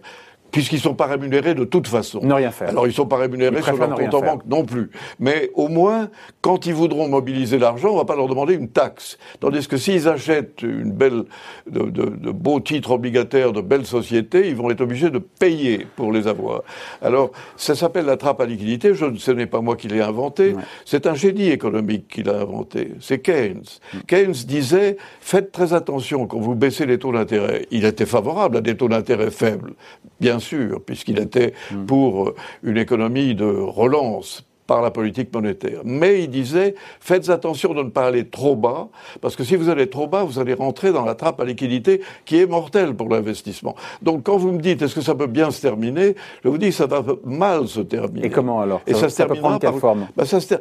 puisqu'ils 0.55 0.77
ne 0.77 0.83
sont 0.83 0.95
pas 0.95 1.07
rémunérés 1.07 1.55
de 1.55 1.65
toute 1.65 1.89
façon. 1.89 2.21
Ne 2.23 2.33
rien 2.33 2.53
faire. 2.53 2.69
Alors 2.69 2.87
ils 2.87 2.91
ne 2.91 2.95
sont 2.95 3.07
pas 3.07 3.17
rémunérés 3.17 3.61
sur 3.61 3.77
leur 3.77 3.93
compte 3.93 4.15
en 4.15 4.21
banque 4.21 4.47
non 4.47 4.65
plus. 4.65 4.89
Mais 5.19 5.51
au 5.55 5.67
moins, 5.67 6.11
quand 6.43 6.67
ils 6.67 6.75
voudront 6.75 7.09
mobiliser 7.09 7.59
l'argent, 7.59 7.89
on 7.89 7.95
ne 7.95 7.99
va 7.99 8.05
pas 8.05 8.15
leur 8.15 8.29
demander 8.29 8.55
une 8.55 8.69
taxe. 8.69 9.19
Tandis 9.41 9.67
que 9.67 9.77
s'ils 9.77 10.09
achètent 10.09 10.63
une 10.63 10.93
belle, 10.93 11.25
de, 11.69 11.91
de, 11.91 12.31
beaux 12.31 12.61
titres 12.61 12.93
obligataires 12.93 13.53
de 13.53 13.61
belles 13.61 13.85
sociétés, 13.85 14.49
ils 14.49 14.55
vont 14.55 14.71
être 14.71 14.81
obligés 14.81 15.11
de 15.11 15.19
payer 15.19 15.89
pour 15.97 16.13
les 16.13 16.29
avoir. 16.29 16.63
Alors 17.03 17.33
ça 17.57 17.75
s'appelle 17.75 18.05
la 18.05 18.17
trappe 18.17 18.41
à 18.41 18.47
liquidité. 18.47 18.95
Je, 18.95 19.07
ce 19.17 19.33
n'est 19.33 19.47
pas 19.47 19.61
moi 19.61 19.75
qui 19.75 19.89
l'ai 19.89 20.03
inventé. 20.03 20.55
C'est 20.85 21.09
un 21.09 21.15
génie 21.15 21.49
économique 21.49 22.07
qui 22.07 22.23
l'a 22.23 22.39
inventé. 22.39 22.93
C'est 23.01 23.19
Keynes. 23.19 23.65
Mm. 23.93 23.99
Keynes 24.07 24.33
disait 24.47 24.99
faites 25.19 25.51
très 25.51 25.73
attention 25.73 26.29
quand 26.29 26.39
vous 26.39 26.55
baissez 26.55 26.87
les 26.87 27.01
taux 27.01 27.11
d'intérêt. 27.11 27.67
Il 27.73 27.85
était 27.85 28.07
favorable 28.07 28.59
à 28.59 28.61
des 28.61 28.77
taux 28.77 28.89
d'intérêt 28.89 29.33
faibles, 29.33 29.73
bien 30.21 30.39
sûr, 30.39 30.44
puisqu'il 30.85 31.19
était 31.19 31.55
mm. 31.71 31.87
pour 31.87 32.29
euh, 32.29 32.35
une 32.63 32.77
économie 32.77 33.35
de 33.35 33.45
relance 33.45 34.45
par 34.67 34.81
la 34.81 34.91
politique 34.91 35.33
monétaire. 35.33 35.81
Mais 35.85 36.23
il 36.23 36.31
disait, 36.31 36.75
faites 37.01 37.29
attention 37.29 37.75
de 37.75 37.83
ne 37.83 37.91
pas 37.91 38.07
aller 38.07 38.27
trop 38.27 38.57
bas, 38.57 38.89
parce 39.21 39.37
que 39.37 39.45
si 39.45 39.57
vous 39.57 39.69
allez 39.69 39.91
trop 39.91 40.07
bas, 40.07 40.25
vous 40.25 40.39
allez 40.39 40.55
rentrer 40.55 40.93
dans 40.93 41.05
la 41.05 41.15
trappe 41.15 41.41
à 41.41 41.45
liquidité 41.45 42.01
qui 42.25 42.41
est 42.41 42.47
mortelle 42.47 42.95
pour 42.95 43.09
l'investissement. 43.09 43.75
Donc 44.03 44.25
quand 44.25 44.37
vous 44.37 44.53
me 44.53 44.61
dites, 44.61 44.81
est-ce 44.83 44.95
que 44.95 45.01
ça 45.01 45.15
peut 45.15 45.27
bien 45.27 45.51
se 45.51 45.61
terminer, 45.61 46.15
je 46.43 46.49
vous 46.49 46.59
dis, 46.59 46.73
ça 46.73 46.87
va 46.87 47.05
mal 47.25 47.69
se 47.69 47.81
terminer. 47.81 48.27
Et 48.27 48.31
comment 48.31 48.61
alors 48.61 48.81
Et 48.87 48.95
ça, 48.95 49.09
se 49.09 49.17
terminera 49.17 49.59
quelle 49.59 49.75
forme? 49.75 50.07
Bah, 50.17 50.25
ça 50.25 50.41
se 50.41 50.55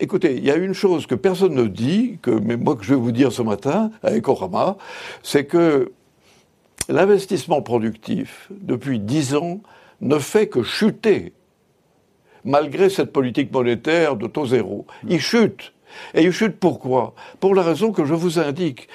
Écoutez, 0.00 0.36
il 0.36 0.44
y 0.44 0.50
a 0.50 0.56
une 0.56 0.72
chose 0.72 1.06
que 1.06 1.14
personne 1.14 1.54
ne 1.54 1.64
dit, 1.64 2.18
que, 2.22 2.30
mais 2.30 2.56
moi 2.56 2.76
que 2.76 2.84
je 2.84 2.90
vais 2.90 3.00
vous 3.00 3.12
dire 3.12 3.32
ce 3.32 3.42
matin 3.42 3.90
à 4.02 4.16
Ecorama, 4.16 4.76
c'est 5.22 5.44
que 5.44 5.92
l'investissement 6.88 7.62
productif, 7.62 8.48
depuis 8.50 8.98
dix 8.98 9.34
ans, 9.34 9.60
ne 10.00 10.18
fait 10.18 10.48
que 10.48 10.62
chuter, 10.62 11.32
malgré 12.44 12.88
cette 12.88 13.12
politique 13.12 13.52
monétaire 13.52 14.16
de 14.16 14.26
taux 14.26 14.46
zéro. 14.46 14.86
Il 15.06 15.20
chute. 15.20 15.72
Et 16.14 16.22
il 16.22 16.32
chute 16.32 16.58
pourquoi? 16.60 17.14
Pour 17.40 17.54
la 17.54 17.62
raison 17.62 17.92
que 17.92 18.04
je 18.04 18.14
vous 18.14 18.38
indique. 18.38 18.88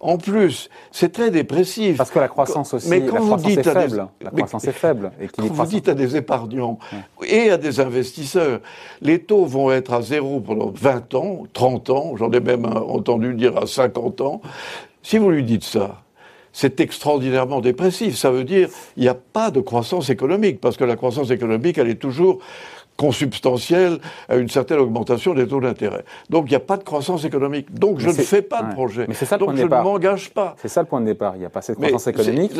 En 0.00 0.18
plus, 0.18 0.68
c'est 0.92 1.12
très 1.12 1.30
dépressif. 1.30 1.96
Parce 1.96 2.10
que 2.10 2.18
la 2.18 2.28
croissance 2.28 2.74
aussi, 2.74 2.88
mais 2.88 3.06
quand 3.06 3.14
la 3.14 3.20
vous 3.20 3.36
dites 3.36 3.58
est 3.58 3.62
faible. 3.62 4.08
la 4.20 4.30
croissance 4.30 4.64
est 4.66 4.72
faible. 4.72 5.12
Et 5.20 5.28
quand 5.28 5.46
vous 5.46 5.66
dites 5.66 5.88
à 5.88 5.94
des 5.94 6.16
épargnants 6.16 6.78
et 7.26 7.50
à 7.50 7.56
des 7.56 7.80
investisseurs, 7.80 8.60
les 9.00 9.20
taux 9.22 9.46
vont 9.46 9.72
être 9.72 9.94
à 9.94 10.02
zéro 10.02 10.40
pendant 10.40 10.70
20 10.70 11.14
ans, 11.14 11.44
30 11.52 11.90
ans, 11.90 12.16
j'en 12.16 12.30
ai 12.30 12.40
même 12.40 12.66
entendu 12.66 13.34
dire 13.34 13.56
à 13.56 13.66
50 13.66 14.20
ans. 14.20 14.42
Si 15.02 15.16
vous 15.16 15.30
lui 15.30 15.42
dites 15.42 15.64
ça, 15.64 16.02
c'est 16.52 16.80
extraordinairement 16.80 17.60
dépressif. 17.60 18.16
Ça 18.16 18.30
veut 18.30 18.44
dire 18.44 18.68
il 18.96 19.02
n'y 19.02 19.08
a 19.08 19.14
pas 19.14 19.50
de 19.50 19.60
croissance 19.60 20.10
économique, 20.10 20.60
parce 20.60 20.76
que 20.76 20.84
la 20.84 20.96
croissance 20.96 21.30
économique, 21.30 21.78
elle 21.78 21.88
est 21.88 22.00
toujours 22.00 22.38
consubstantielle 22.96 23.98
à 24.28 24.36
une 24.36 24.50
certaine 24.50 24.78
augmentation 24.78 25.32
des 25.32 25.48
taux 25.48 25.60
d'intérêt. 25.60 26.04
Donc 26.28 26.44
il 26.46 26.50
n'y 26.50 26.56
a 26.56 26.60
pas 26.60 26.76
de 26.76 26.84
croissance 26.84 27.24
économique. 27.24 27.72
Donc 27.72 27.98
je 27.98 28.08
ne 28.08 28.12
fais 28.12 28.42
pas 28.42 28.62
de 28.62 28.74
projet. 28.74 29.06
Mais 29.08 29.14
c'est 29.14 29.24
ça 29.24 29.36
le 29.36 29.46
Donc 29.46 29.56
je 29.56 29.62
ne 29.62 29.68
m'engage 29.68 30.30
pas. 30.30 30.54
C'est 30.58 30.68
ça 30.68 30.82
le 30.82 30.86
point 30.86 31.00
de 31.00 31.06
départ. 31.06 31.34
Il 31.36 31.38
n'y 31.38 31.46
a 31.46 31.50
pas 31.50 31.62
cette 31.62 31.76
croissance 31.76 32.06
économique. 32.06 32.52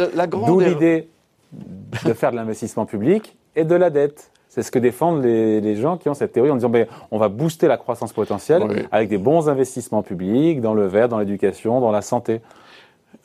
D'où 0.47 0.61
l'idée 0.61 1.09
de 1.53 2.13
faire 2.13 2.31
de 2.31 2.37
l'investissement 2.37 2.87
public 2.87 3.37
et 3.57 3.65
de 3.65 3.75
la 3.75 3.91
dette. 3.91 4.31
C'est 4.49 4.63
ce 4.63 4.71
que 4.73 4.79
défendent 4.79 5.23
les, 5.23 5.77
gens 5.77 5.97
qui 5.97 6.09
ont 6.09 6.15
cette 6.15 6.33
théorie 6.33 6.51
en 6.51 6.57
disant 6.57 6.71
ben, 6.71 6.87
on 7.11 7.19
va 7.19 7.29
booster 7.29 7.69
la 7.69 7.77
croissance 7.77 8.13
potentielle 8.13 8.87
avec 8.91 9.09
des 9.09 9.19
bons 9.19 9.49
investissements 9.49 10.03
publics 10.03 10.61
dans 10.61 10.75
le 10.75 10.87
vert, 10.87 11.09
dans 11.09 11.19
l'éducation, 11.19 11.81
dans 11.81 11.93
la 11.93 12.03
santé. 12.03 12.41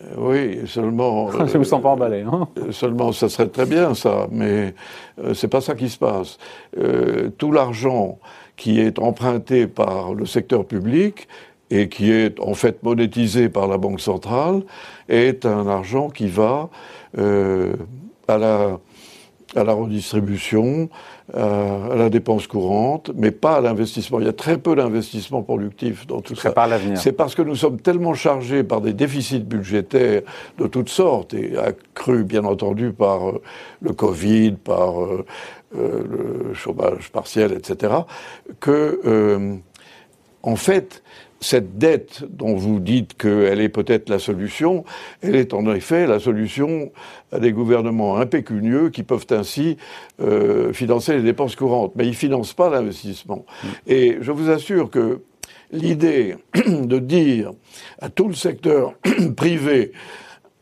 Euh, 0.02 0.14
oui, 0.18 0.68
seulement. 0.68 1.32
Je 1.48 1.54
ne 1.54 1.58
vous 1.60 1.64
sens 1.64 1.82
pas 1.82 1.90
emballé. 1.90 2.22
Hein 2.22 2.48
euh, 2.58 2.72
seulement, 2.72 3.12
ça 3.12 3.30
serait 3.30 3.48
très 3.48 3.66
bien 3.66 3.94
ça, 3.94 4.28
mais 4.32 4.74
euh, 5.24 5.34
c'est 5.34 5.48
pas 5.48 5.62
ça 5.62 5.76
qui 5.76 5.90
se 5.90 5.98
passe. 5.98 6.38
tout 7.38 7.52
l'argent 7.52 8.20
qui 8.58 8.80
est 8.80 9.00
emprunté 9.00 9.68
par 9.68 10.14
le 10.14 10.26
secteur 10.26 10.66
public 10.66 11.28
et 11.72 11.90
qui 11.90 12.12
est 12.12 12.40
en 12.40 12.54
fait 12.54 12.84
monétisé 12.84 13.50
par 13.50 13.68
la 13.68 13.78
Banque 13.78 14.00
centrale 14.00 14.62
est 15.10 15.46
un 15.46 15.68
argent 15.68 16.10
qui 16.10 16.28
va 16.28 16.70
à 17.18 18.38
la 18.38 18.80
à 19.56 19.64
la 19.64 19.74
redistribution, 19.74 20.90
euh, 21.36 21.92
à 21.92 21.96
la 21.96 22.10
dépense 22.10 22.48
courante, 22.48 23.12
mais 23.16 23.32
pas 23.32 23.56
à 23.58 23.62
l'investissement. 23.62 24.20
Il 24.20 24.26
y 24.26 24.30
a 24.30 24.34
très 24.34 24.58
peu 24.58 24.76
d'investissement 24.76 25.42
productif 25.42 26.06
dans 26.08 26.22
tout 26.22 26.36
ça. 26.36 26.54
C'est 26.96 27.12
parce 27.12 27.36
que 27.36 27.42
nous 27.42 27.56
sommes 27.56 27.80
tellement 27.80 28.14
chargés 28.14 28.64
par 28.64 28.82
des 28.82 28.94
déficits 28.94 29.40
budgétaires 29.40 30.22
de 30.58 30.68
toutes 30.68 30.90
sortes, 30.90 31.34
et 31.34 31.58
accrus 31.58 32.26
bien 32.26 32.44
entendu 32.46 32.92
par 32.92 33.30
euh, 33.30 33.42
le 33.82 33.94
Covid, 33.94 34.54
par 34.64 35.02
euh, 35.04 35.26
le 35.74 36.54
chômage 36.54 37.12
partiel, 37.12 37.52
etc., 37.52 37.94
que, 38.60 39.60
en 40.42 40.56
fait, 40.56 41.04
cette 41.42 41.78
dette 41.78 42.24
dont 42.30 42.56
vous 42.56 42.80
dites 42.80 43.16
qu'elle 43.16 43.62
est 43.62 43.70
peut-être 43.70 44.10
la 44.10 44.20
solution, 44.20 44.84
elle 45.22 45.36
est 45.36 45.54
en 45.54 45.72
effet 45.74 46.08
la 46.08 46.20
solution 46.20 46.92
à 47.32 47.40
des 47.40 47.52
gouvernements 47.52 48.18
impécunieux 48.18 48.90
qui 48.90 49.04
peuvent 49.04 49.28
ainsi 49.30 49.78
euh, 50.22 50.74
financer 50.74 51.16
les 51.16 51.22
dépenses 51.22 51.56
courantes. 51.56 51.94
Mais 51.96 52.06
ils 52.06 52.12
ne 52.12 52.16
financent 52.16 52.54
pas 52.54 52.70
l'investissement. 52.70 53.46
Mm. 53.64 53.68
Et 53.88 54.18
je 54.22 54.32
vous 54.32 54.50
assure 54.50 54.90
que 54.90 55.22
l'idée 55.72 56.38
de 56.68 57.00
dire 57.00 57.52
à 58.00 58.10
tout 58.10 58.28
le 58.28 58.34
secteur 58.34 58.94
privé, 59.36 59.92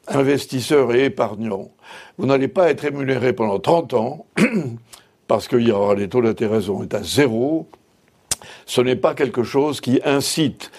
investisseurs 0.07 0.93
et 0.93 1.05
épargnants, 1.05 1.69
vous 2.17 2.25
n'allez 2.25 2.47
pas 2.47 2.69
être 2.69 2.81
rémunéré 2.81 3.33
pendant 3.33 3.59
30 3.59 3.93
ans, 3.93 4.25
parce 5.27 5.47
qu'il 5.47 5.67
y 5.67 5.71
aura 5.71 5.95
les 5.95 6.09
taux 6.09 6.21
d'intérêt 6.21 6.59
être 6.83 6.93
à 6.93 7.03
zéro, 7.03 7.67
ce 8.65 8.81
n'est 8.81 8.95
pas 8.95 9.13
quelque 9.13 9.43
chose 9.43 9.81
qui 9.81 9.99
incite 10.03 10.71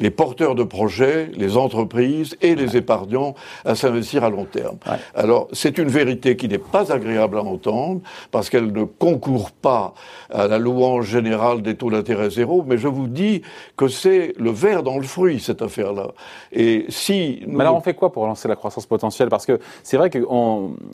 les 0.00 0.10
porteurs 0.10 0.54
de 0.54 0.64
projets, 0.64 1.30
les 1.36 1.56
entreprises 1.56 2.36
et 2.40 2.54
les 2.54 2.76
épargnants 2.76 3.34
à 3.64 3.74
s'investir 3.74 4.24
à 4.24 4.30
long 4.30 4.44
terme. 4.44 4.78
Alors, 5.14 5.48
c'est 5.52 5.78
une 5.78 5.88
vérité 5.88 6.36
qui 6.36 6.48
n'est 6.48 6.58
pas 6.58 6.92
agréable 6.92 7.38
à 7.38 7.42
entendre 7.42 8.00
parce 8.30 8.50
qu'elle 8.50 8.72
ne 8.72 8.84
concourt 8.84 9.50
pas 9.52 9.94
à 10.30 10.48
la 10.48 10.58
louange 10.58 11.06
générale 11.06 11.62
des 11.62 11.76
taux 11.76 11.90
d'intérêt 11.90 12.30
zéro, 12.30 12.64
mais 12.66 12.78
je 12.78 12.88
vous 12.88 13.06
dis 13.06 13.42
que 13.76 13.88
c'est 13.88 14.32
le 14.38 14.50
verre 14.50 14.82
dans 14.82 14.96
le 14.96 15.04
fruit, 15.04 15.38
cette 15.40 15.62
affaire-là. 15.62 16.08
Et 16.52 16.86
si 16.88 17.42
Mais 17.46 17.60
alors, 17.60 17.76
on 17.76 17.80
fait 17.80 17.94
quoi 17.94 18.10
pour 18.12 18.26
lancer 18.26 18.48
la 18.48 18.56
croissance 18.56 18.86
potentielle? 18.86 19.28
Parce 19.28 19.46
que 19.46 19.60
c'est 19.82 19.96
vrai 19.96 20.08
que 20.08 20.18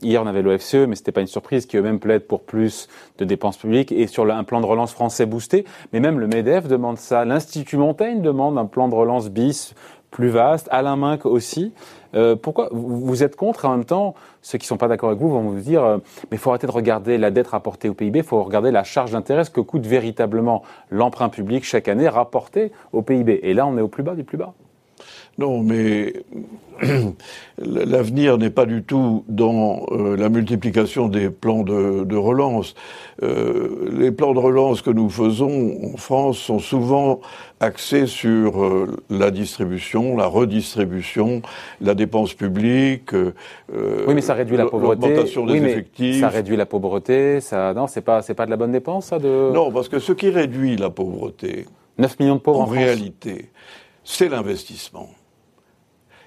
hier, 0.02 0.22
on 0.22 0.26
avait 0.26 0.42
l'OFCE, 0.42 0.86
mais 0.88 0.96
c'était 0.96 1.12
pas 1.12 1.20
une 1.20 1.26
surprise, 1.26 1.66
qui 1.66 1.76
eux-mêmes 1.76 2.00
plaident 2.00 2.26
pour 2.26 2.42
plus 2.42 2.88
de 3.18 3.24
dépenses 3.24 3.56
publiques 3.56 3.92
et 3.92 4.06
sur 4.08 4.28
un 4.28 4.44
plan 4.44 4.60
de 4.60 4.66
relance 4.66 4.92
français 4.92 5.26
boosté. 5.26 5.64
Mais 5.92 6.00
même 6.00 6.18
le 6.18 6.26
MEDEF 6.26 6.66
demande 6.66 6.98
ça. 6.98 7.24
L'Institut 7.24 7.76
Montaigne 7.76 8.20
demande 8.20 8.58
un 8.58 8.66
plan 8.66 8.88
de 8.88 8.95
relance 8.96 9.30
bis 9.30 9.74
plus 10.10 10.28
vaste, 10.28 10.68
Alain 10.70 10.96
Minck 10.96 11.26
aussi. 11.26 11.72
Euh, 12.14 12.36
pourquoi 12.36 12.70
vous 12.72 13.22
êtes 13.22 13.36
contre 13.36 13.66
en 13.66 13.72
même 13.72 13.84
temps, 13.84 14.14
ceux 14.40 14.56
qui 14.56 14.64
ne 14.64 14.68
sont 14.68 14.76
pas 14.78 14.88
d'accord 14.88 15.10
avec 15.10 15.20
vous 15.20 15.28
vont 15.28 15.42
vous 15.42 15.60
dire 15.60 15.84
euh, 15.84 15.98
mais 16.30 16.36
il 16.36 16.38
faut 16.38 16.50
arrêter 16.50 16.66
de 16.66 16.72
regarder 16.72 17.18
la 17.18 17.30
dette 17.30 17.48
rapportée 17.48 17.90
au 17.90 17.94
PIB, 17.94 18.20
il 18.20 18.24
faut 18.24 18.42
regarder 18.42 18.70
la 18.70 18.82
charge 18.82 19.12
d'intérêt, 19.12 19.42
que 19.52 19.60
coûte 19.60 19.84
véritablement 19.84 20.62
l'emprunt 20.90 21.28
public 21.28 21.64
chaque 21.64 21.88
année 21.88 22.08
rapporté 22.08 22.72
au 22.92 23.02
PIB. 23.02 23.40
Et 23.42 23.52
là, 23.52 23.66
on 23.66 23.76
est 23.76 23.82
au 23.82 23.88
plus 23.88 24.02
bas 24.02 24.14
du 24.14 24.24
plus 24.24 24.38
bas. 24.38 24.54
Non, 25.38 25.62
mais 25.62 26.14
l'avenir 27.58 28.38
n'est 28.38 28.50
pas 28.50 28.64
du 28.64 28.82
tout 28.82 29.24
dans 29.28 29.86
euh, 29.90 30.16
la 30.16 30.30
multiplication 30.30 31.08
des 31.08 31.28
plans 31.28 31.62
de, 31.62 32.16
relance. 32.16 32.74
Euh, 33.22 33.90
les 33.92 34.12
plans 34.12 34.32
de 34.32 34.38
relance 34.38 34.80
que 34.80 34.90
nous 34.90 35.10
faisons 35.10 35.78
en 35.92 35.96
France 35.98 36.38
sont 36.38 36.58
souvent 36.58 37.20
axés 37.60 38.06
sur 38.06 38.62
euh, 38.62 38.96
la 39.10 39.30
distribution, 39.30 40.16
la 40.16 40.26
redistribution, 40.26 41.42
la 41.82 41.94
dépense 41.94 42.32
publique. 42.32 43.12
oui, 43.12 44.14
mais 44.14 44.22
ça 44.22 44.34
réduit 44.34 44.56
la 44.56 44.66
pauvreté. 44.66 45.06
L'augmentation 45.08 45.44
des 45.44 45.56
effectifs. 45.56 46.20
Ça 46.20 46.28
réduit 46.28 46.56
la 46.56 46.66
pauvreté. 46.66 47.40
Ça, 47.40 47.74
non, 47.74 47.86
c'est 47.86 48.00
pas, 48.00 48.22
c'est 48.22 48.34
pas 48.34 48.46
de 48.46 48.50
la 48.50 48.56
bonne 48.56 48.72
dépense, 48.72 49.06
ça. 49.06 49.18
De... 49.18 49.52
Non, 49.52 49.70
parce 49.70 49.90
que 49.90 49.98
ce 49.98 50.12
qui 50.12 50.30
réduit 50.30 50.76
la 50.76 50.88
pauvreté. 50.88 51.66
9 51.98 52.20
millions 52.20 52.36
de 52.36 52.40
pauvres 52.40 52.60
en, 52.60 52.64
en 52.64 52.66
réalité, 52.66 53.50
c'est 54.04 54.28
l'investissement. 54.28 55.08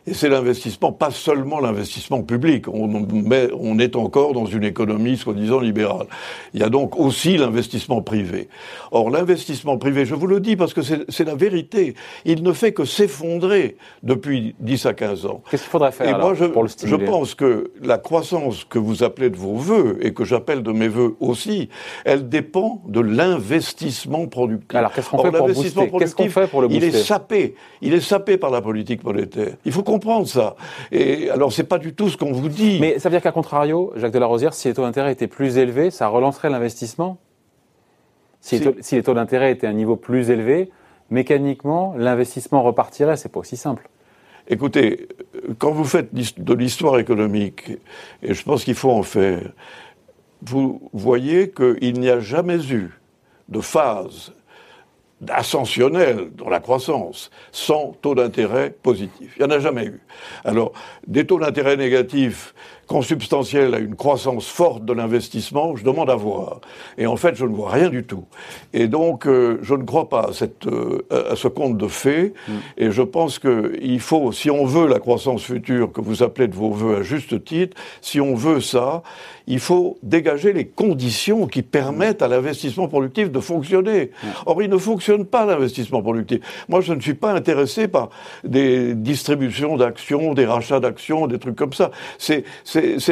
Et 0.09 0.15
c'est 0.15 0.29
l'investissement, 0.29 0.91
pas 0.91 1.11
seulement 1.11 1.59
l'investissement 1.59 2.23
public. 2.23 2.67
On, 2.67 3.07
on 3.53 3.79
est 3.79 3.95
encore 3.95 4.33
dans 4.33 4.47
une 4.47 4.63
économie 4.63 5.17
soi-disant 5.17 5.59
libérale. 5.59 6.07
Il 6.55 6.61
y 6.61 6.63
a 6.63 6.69
donc 6.69 6.99
aussi 6.99 7.37
l'investissement 7.37 8.01
privé. 8.01 8.49
Or, 8.91 9.11
l'investissement 9.11 9.77
privé, 9.77 10.05
je 10.05 10.15
vous 10.15 10.25
le 10.25 10.39
dis 10.39 10.55
parce 10.55 10.73
que 10.73 10.81
c'est 10.81 11.23
la 11.25 11.35
vérité, 11.35 11.93
il 12.25 12.41
ne 12.41 12.53
fait 12.53 12.73
que 12.73 12.85
s'effondrer 12.85 13.77
depuis 14.01 14.55
10 14.61 14.87
à 14.87 14.93
15 14.93 15.27
ans. 15.27 15.43
Qu'est-ce 15.51 15.61
qu'il 15.61 15.71
faudrait 15.71 15.91
faire 15.91 16.09
et 16.09 16.19
moi, 16.19 16.33
je, 16.33 16.45
pour 16.45 16.63
le 16.63 16.69
Je 16.83 16.95
pense 16.95 17.35
que 17.35 17.71
la 17.83 17.99
croissance 17.99 18.63
que 18.63 18.79
vous 18.79 19.03
appelez 19.03 19.29
de 19.29 19.37
vos 19.37 19.57
voeux 19.57 19.99
et 20.01 20.11
que 20.15 20.25
j'appelle 20.25 20.63
de 20.63 20.71
mes 20.71 20.87
voeux 20.87 21.17
aussi, 21.19 21.69
elle 22.03 22.29
dépend 22.29 22.81
de 22.87 22.99
l'investissement 22.99 24.25
productif. 24.25 24.75
Alors, 24.75 24.91
qu'est-ce 24.91 25.09
qu'on 25.11 25.21
fait, 25.21 25.31
pour 25.31 26.01
fait 26.31 26.47
pour 26.47 26.61
le 26.63 26.67
booster 26.67 26.87
Il 26.87 26.95
est 26.95 27.03
sapé. 27.03 27.53
Il 27.83 27.93
est 27.93 28.01
sapé 28.01 28.37
par 28.37 28.49
la 28.49 28.61
politique 28.61 29.03
monétaire. 29.03 29.53
Il 29.65 29.71
faut 29.71 29.83
comprendre 29.99 30.27
ça. 30.27 30.55
Et 30.91 31.29
alors, 31.29 31.51
c'est 31.51 31.65
pas 31.65 31.77
du 31.77 31.93
tout 31.93 32.09
ce 32.09 32.15
qu'on 32.15 32.31
vous 32.31 32.47
dit. 32.47 32.79
Mais 32.79 32.99
ça 32.99 33.09
veut 33.09 33.15
dire 33.15 33.21
qu'à 33.21 33.33
contrario, 33.33 33.91
Jacques 33.97 34.13
Delarosière, 34.13 34.53
si 34.53 34.69
les 34.69 34.73
taux 34.73 34.83
d'intérêt 34.83 35.11
étaient 35.11 35.27
plus 35.27 35.57
élevés, 35.57 35.91
ça 35.91 36.07
relancerait 36.07 36.49
l'investissement? 36.49 37.17
Si, 38.39 38.59
Les 38.91 39.03
taux, 39.03 39.13
d'intérêt 39.13 39.51
étaient 39.51 39.67
à 39.67 39.71
un 39.71 39.73
niveau 39.73 39.97
plus 39.97 40.29
élevé, 40.29 40.71
mécaniquement, 41.09 41.93
l'investissement 41.97 42.63
repartirait. 42.63 43.17
C'est 43.17 43.29
pas 43.29 43.41
aussi 43.41 43.57
simple. 43.57 43.89
Écoutez, 44.47 45.09
quand 45.57 45.71
vous 45.71 45.83
faites 45.83 46.13
de 46.13 46.53
l'histoire 46.53 46.97
économique, 46.97 47.77
et 48.23 48.33
je 48.33 48.43
pense 48.43 48.63
qu'il 48.63 48.75
faut 48.75 48.91
en 48.91 49.03
faire, 49.03 49.51
vous 50.41 50.89
voyez 50.93 51.51
qu'il 51.51 51.99
n'y 51.99 52.09
a 52.09 52.21
jamais 52.21 52.71
eu 52.71 52.97
de 53.49 53.59
phase 53.59 54.31
ascensionnel 55.27 56.29
dans 56.35 56.49
la 56.49 56.59
croissance, 56.59 57.29
sans 57.51 57.93
taux 58.01 58.15
d'intérêt 58.15 58.69
positif. 58.69 59.35
Il 59.37 59.45
n'y 59.45 59.51
en 59.51 59.55
a 59.55 59.59
jamais 59.59 59.85
eu. 59.85 59.99
Alors, 60.45 60.71
des 61.07 61.25
taux 61.25 61.39
d'intérêt 61.39 61.75
négatifs 61.77 62.53
consubstantiels 62.89 63.75
à 63.75 63.79
une 63.79 63.95
croissance 63.95 64.47
forte 64.47 64.83
de 64.83 64.93
l'investissement, 64.93 65.75
je 65.75 65.83
demande 65.83 66.09
à 66.09 66.15
voir. 66.15 66.59
Et 66.97 67.05
en 67.05 67.17
fait, 67.17 67.35
je 67.35 67.45
ne 67.45 67.53
vois 67.53 67.69
rien 67.69 67.89
du 67.89 68.03
tout. 68.03 68.25
Et 68.73 68.87
donc, 68.87 69.27
euh, 69.27 69.59
je 69.61 69.75
ne 69.75 69.83
crois 69.83 70.09
pas 70.09 70.29
à, 70.29 70.33
cette, 70.33 70.65
euh, 70.65 71.05
à 71.11 71.35
ce 71.35 71.47
conte 71.47 71.77
de 71.77 71.87
fées. 71.87 72.33
Mm. 72.47 72.53
Et 72.77 72.91
je 72.91 73.03
pense 73.03 73.37
qu'il 73.37 73.99
faut, 73.99 74.31
si 74.31 74.49
on 74.49 74.65
veut 74.65 74.87
la 74.87 74.97
croissance 74.97 75.43
future 75.43 75.91
que 75.91 76.01
vous 76.01 76.23
appelez 76.23 76.47
de 76.47 76.55
vos 76.55 76.71
voeux 76.71 76.97
à 76.97 77.03
juste 77.03 77.43
titre, 77.45 77.77
si 78.01 78.19
on 78.19 78.33
veut 78.33 78.59
ça, 78.59 79.03
il 79.45 79.59
faut 79.59 79.99
dégager 80.01 80.51
les 80.51 80.65
conditions 80.65 81.45
qui 81.45 81.61
permettent 81.61 82.23
à 82.23 82.27
l'investissement 82.27 82.87
productif 82.87 83.31
de 83.31 83.39
fonctionner. 83.39 84.11
Or, 84.47 84.63
il 84.63 84.69
ne 84.69 84.77
fonctionne 84.77 85.25
pas 85.25 85.45
l'investissement 85.45 86.01
productif. 86.01 86.39
Moi, 86.67 86.81
je 86.81 86.93
ne 86.93 87.01
suis 87.01 87.13
pas 87.13 87.33
intéressé 87.33 87.87
par 87.87 88.09
des 88.43 88.95
distributions 88.95 89.77
d'actions, 89.77 90.33
des 90.33 90.45
rachats 90.45 90.79
d'actions, 90.79 91.27
des 91.27 91.37
trucs 91.37 91.55
comme 91.55 91.73
ça. 91.73 91.91
C'est 92.17 92.43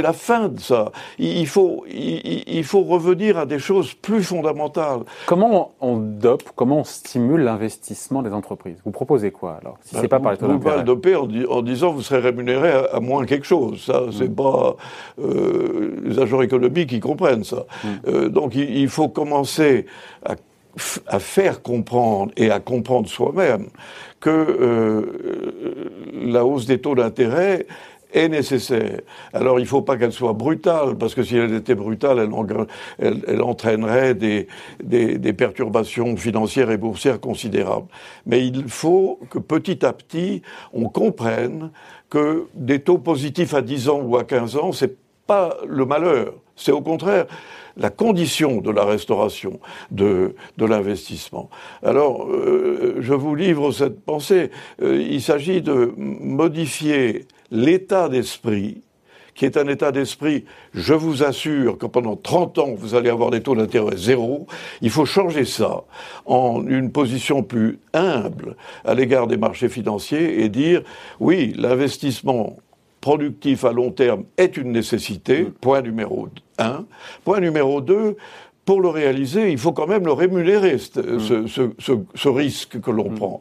la 0.01 0.13
fin 0.13 0.49
de 0.49 0.59
ça. 0.59 0.91
Il 1.19 1.47
faut, 1.47 1.85
il, 1.87 2.63
faut 2.63 2.83
revenir 2.83 3.37
à 3.37 3.45
des 3.45 3.59
choses 3.59 3.93
plus 3.93 4.23
fondamentales. 4.23 5.01
Comment 5.25 5.73
on 5.81 5.97
dope, 5.97 6.43
comment 6.55 6.79
on 6.79 6.83
stimule 6.83 7.41
l'investissement 7.41 8.21
des 8.21 8.31
entreprises? 8.31 8.77
Vous 8.85 8.91
proposez 8.91 9.31
quoi 9.31 9.59
alors? 9.61 9.77
Si 9.81 9.95
c'est 9.95 10.01
ben, 10.01 10.07
pas 10.07 10.19
par 10.19 10.31
les 10.33 10.37
taux 10.37 10.47
d'intérêt. 10.47 10.77
Vous 10.77 10.83
doper 10.83 11.15
en, 11.15 11.27
en, 11.49 11.61
disant 11.61 11.91
vous 11.91 12.01
serez 12.01 12.19
rémunéré 12.19 12.71
à, 12.91 12.99
moins 12.99 13.25
quelque 13.25 13.45
chose. 13.45 13.83
Ça, 13.83 14.03
c'est 14.11 14.29
mm. 14.29 14.35
pas 14.35 14.75
euh, 15.19 16.41
économiques 16.41 16.89
qui 16.89 16.99
comprennent 16.99 17.43
ça. 17.43 17.65
Mm. 17.83 17.87
Euh, 18.07 18.29
donc 18.29 18.55
il, 18.55 18.89
faut 18.89 19.09
commencer 19.09 19.85
à, 20.25 20.35
à, 21.07 21.19
faire 21.19 21.61
comprendre 21.61 22.31
et 22.37 22.51
à 22.51 22.59
comprendre 22.59 23.07
soi-même 23.07 23.67
que 24.19 24.29
euh, 24.29 25.91
la 26.13 26.45
hausse 26.45 26.65
des 26.65 26.79
taux 26.79 26.95
d'intérêt 26.95 27.67
est 28.13 28.29
nécessaire. 28.29 29.01
Alors 29.33 29.59
il 29.59 29.63
ne 29.63 29.67
faut 29.67 29.81
pas 29.81 29.97
qu'elle 29.97 30.11
soit 30.11 30.33
brutale, 30.33 30.97
parce 30.97 31.15
que 31.15 31.23
si 31.23 31.37
elle 31.37 31.53
était 31.53 31.75
brutale, 31.75 32.29
elle, 32.99 33.41
entraînerait 33.41 34.15
des, 34.15 34.47
perturbations 35.33 36.15
financières 36.17 36.71
et 36.71 36.77
boursières 36.77 37.19
considérables. 37.19 37.87
Mais 38.25 38.45
il 38.45 38.67
faut 38.67 39.19
que 39.29 39.39
petit 39.39 39.85
à 39.85 39.93
petit, 39.93 40.41
on 40.73 40.89
comprenne 40.89 41.71
que 42.09 42.47
des 42.53 42.79
taux 42.79 42.97
positifs 42.97 43.53
à 43.53 43.61
10 43.61 43.89
ans 43.89 44.01
ou 44.01 44.17
à 44.17 44.23
15 44.23 44.55
ans, 44.57 44.71
c'est 44.71 44.97
pas 45.27 45.57
le 45.67 45.85
malheur, 45.85 46.33
c'est 46.55 46.71
au 46.71 46.81
contraire 46.81 47.25
la 47.77 47.89
condition 47.89 48.59
de 48.59 48.71
la 48.71 48.83
restauration 48.83 49.59
de, 49.91 50.35
de 50.57 50.65
l'investissement. 50.65 51.49
Alors, 51.83 52.27
euh, 52.27 52.95
je 52.99 53.13
vous 53.13 53.35
livre 53.35 53.71
cette 53.71 54.03
pensée. 54.03 54.49
Euh, 54.81 54.99
il 54.99 55.21
s'agit 55.21 55.61
de 55.61 55.93
modifier 55.97 57.27
l'état 57.51 58.09
d'esprit 58.09 58.81
qui 59.37 59.45
est 59.45 59.55
un 59.55 59.67
état 59.67 59.91
d'esprit, 59.91 60.45
je 60.73 60.95
vous 60.95 61.23
assure 61.23 61.77
que 61.77 61.85
pendant 61.85 62.15
30 62.15 62.57
ans, 62.57 62.73
vous 62.75 62.95
allez 62.95 63.09
avoir 63.11 63.29
des 63.29 63.41
taux 63.41 63.55
d'intérêt 63.55 63.95
zéro. 63.95 64.47
Il 64.81 64.89
faut 64.89 65.05
changer 65.05 65.45
ça 65.45 65.83
en 66.25 66.65
une 66.67 66.91
position 66.91 67.43
plus 67.43 67.77
humble 67.93 68.57
à 68.83 68.95
l'égard 68.95 69.27
des 69.27 69.37
marchés 69.37 69.69
financiers 69.69 70.43
et 70.43 70.49
dire, 70.49 70.81
oui, 71.19 71.53
l'investissement 71.55 72.57
productif 72.99 73.63
à 73.63 73.71
long 73.71 73.91
terme 73.91 74.23
est 74.37 74.57
une 74.57 74.71
nécessité, 74.71 75.43
mm. 75.43 75.51
point 75.61 75.81
numéro 75.81 76.29
un. 76.57 76.85
Point 77.23 77.39
numéro 77.39 77.79
deux, 77.79 78.17
pour 78.65 78.81
le 78.81 78.89
réaliser, 78.89 79.51
il 79.51 79.59
faut 79.59 79.71
quand 79.71 79.87
même 79.87 80.05
le 80.05 80.13
rémunérer, 80.13 80.77
ce, 80.79 80.99
mm. 80.99 82.35
risque 82.35 82.81
que 82.81 82.91
l'on 82.91 83.11
mm. 83.11 83.15
prend. 83.15 83.39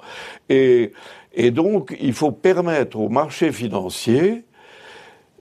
Et, 0.51 0.93
et 1.37 1.50
donc, 1.50 1.95
il 2.00 2.14
faut 2.14 2.33
permettre 2.33 2.99
aux 2.99 3.11
marchés 3.11 3.52
financiers 3.52 4.45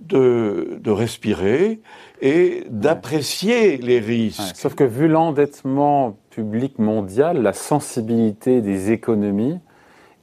de, 0.02 0.78
respirer 0.86 1.80
et 2.22 2.66
d'apprécier 2.70 3.78
les 3.78 4.00
risques. 4.00 4.56
sauf 4.56 4.76
que 4.76 4.84
vu 4.84 5.08
l'endettement 5.08 6.18
public 6.30 6.80
mondial, 6.80 7.42
la 7.42 7.54
sensibilité 7.54 8.62
des 8.62 8.92
économies 8.92 9.58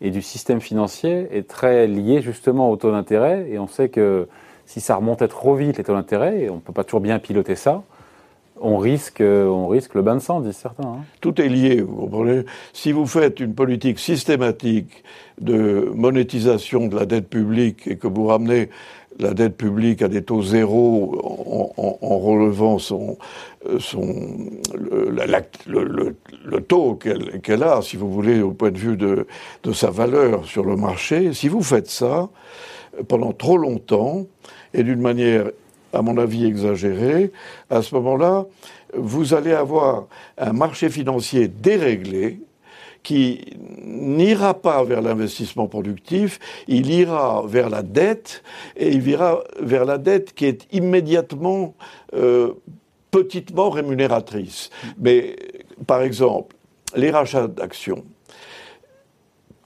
et 0.02 0.10
du 0.10 0.20
système 0.20 0.60
financier 0.60 1.28
est 1.30 1.48
très 1.48 1.86
liée 1.86 2.20
justement 2.20 2.70
au 2.70 2.76
taux 2.76 2.90
d'intérêt. 2.90 3.48
Et 3.50 3.58
on 3.58 3.66
sait 3.66 3.88
que 3.88 4.28
si 4.66 4.80
ça 4.80 4.96
remontait 4.96 5.28
trop 5.28 5.54
vite, 5.54 5.78
les 5.78 5.84
taux 5.84 5.94
d'intérêt, 5.94 6.50
on 6.50 6.56
ne 6.56 6.60
peut 6.60 6.72
pas 6.72 6.84
toujours 6.84 7.00
bien 7.00 7.18
piloter 7.18 7.56
ça, 7.56 7.82
on 8.62 8.78
risque, 8.78 9.22
on 9.22 9.68
risque 9.68 9.94
le 9.94 10.02
bain 10.02 10.14
de 10.14 10.20
sang, 10.20 10.40
disent 10.40 10.56
certains. 10.56 10.88
Hein. 10.88 11.04
Tout 11.20 11.40
est 11.40 11.48
lié, 11.48 11.80
vous 11.80 11.94
comprenez 11.96 12.44
Si 12.72 12.92
vous 12.92 13.06
faites 13.06 13.40
une 13.40 13.54
politique 13.54 13.98
systématique 13.98 15.04
de 15.40 15.90
monétisation 15.94 16.86
de 16.86 16.96
la 16.96 17.04
dette 17.04 17.28
publique 17.28 17.86
et 17.86 17.96
que 17.96 18.06
vous 18.06 18.26
ramenez 18.26 18.70
la 19.18 19.34
dette 19.34 19.56
publique 19.56 20.02
à 20.02 20.08
des 20.08 20.22
taux 20.22 20.42
zéro 20.42 21.72
en, 21.76 22.18
relevant 22.18 22.78
son, 22.78 23.18
son, 23.78 24.26
le, 24.74 26.60
taux 26.60 26.94
qu'elle 26.94 27.62
a, 27.62 27.82
si 27.82 27.96
vous 27.96 28.10
voulez, 28.10 28.40
au 28.40 28.52
point 28.52 28.70
de 28.70 28.78
vue 28.78 28.96
de, 28.96 29.26
de 29.64 29.72
sa 29.72 29.90
valeur 29.90 30.46
sur 30.46 30.64
le 30.64 30.76
marché, 30.76 31.32
si 31.34 31.48
vous 31.48 31.62
faites 31.62 31.90
ça 31.90 32.30
pendant 33.08 33.32
trop 33.32 33.56
longtemps 33.56 34.26
et 34.74 34.82
d'une 34.82 35.00
manière 35.00 35.50
à 35.92 36.02
mon 36.02 36.16
avis 36.18 36.44
exagéré, 36.44 37.32
à 37.70 37.82
ce 37.82 37.94
moment-là, 37.96 38.46
vous 38.94 39.34
allez 39.34 39.52
avoir 39.52 40.06
un 40.38 40.52
marché 40.52 40.88
financier 40.88 41.48
déréglé 41.48 42.40
qui 43.02 43.40
n'ira 43.84 44.54
pas 44.54 44.84
vers 44.84 45.02
l'investissement 45.02 45.66
productif, 45.66 46.38
il 46.68 46.90
ira 46.90 47.42
vers 47.46 47.68
la 47.68 47.82
dette, 47.82 48.42
et 48.76 48.90
il 48.90 49.06
ira 49.08 49.42
vers 49.60 49.84
la 49.84 49.98
dette 49.98 50.34
qui 50.34 50.46
est 50.46 50.66
immédiatement 50.72 51.74
euh, 52.14 52.52
petitement 53.10 53.70
rémunératrice. 53.70 54.70
Mais, 54.98 55.36
par 55.86 56.02
exemple, 56.02 56.54
les 56.94 57.10
rachats 57.10 57.48
d'actions, 57.48 58.04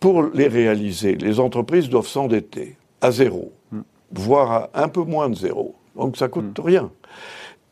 pour 0.00 0.22
les 0.22 0.48
réaliser, 0.48 1.14
les 1.14 1.40
entreprises 1.40 1.88
doivent 1.88 2.06
s'endetter 2.06 2.76
à 3.00 3.10
zéro, 3.10 3.52
hmm. 3.72 3.80
voire 4.12 4.68
à 4.72 4.82
un 4.82 4.88
peu 4.88 5.02
moins 5.02 5.28
de 5.28 5.36
zéro. 5.36 5.74
Donc 5.96 6.16
ça 6.16 6.28
coûte 6.28 6.58
hmm. 6.58 6.62
rien. 6.62 6.90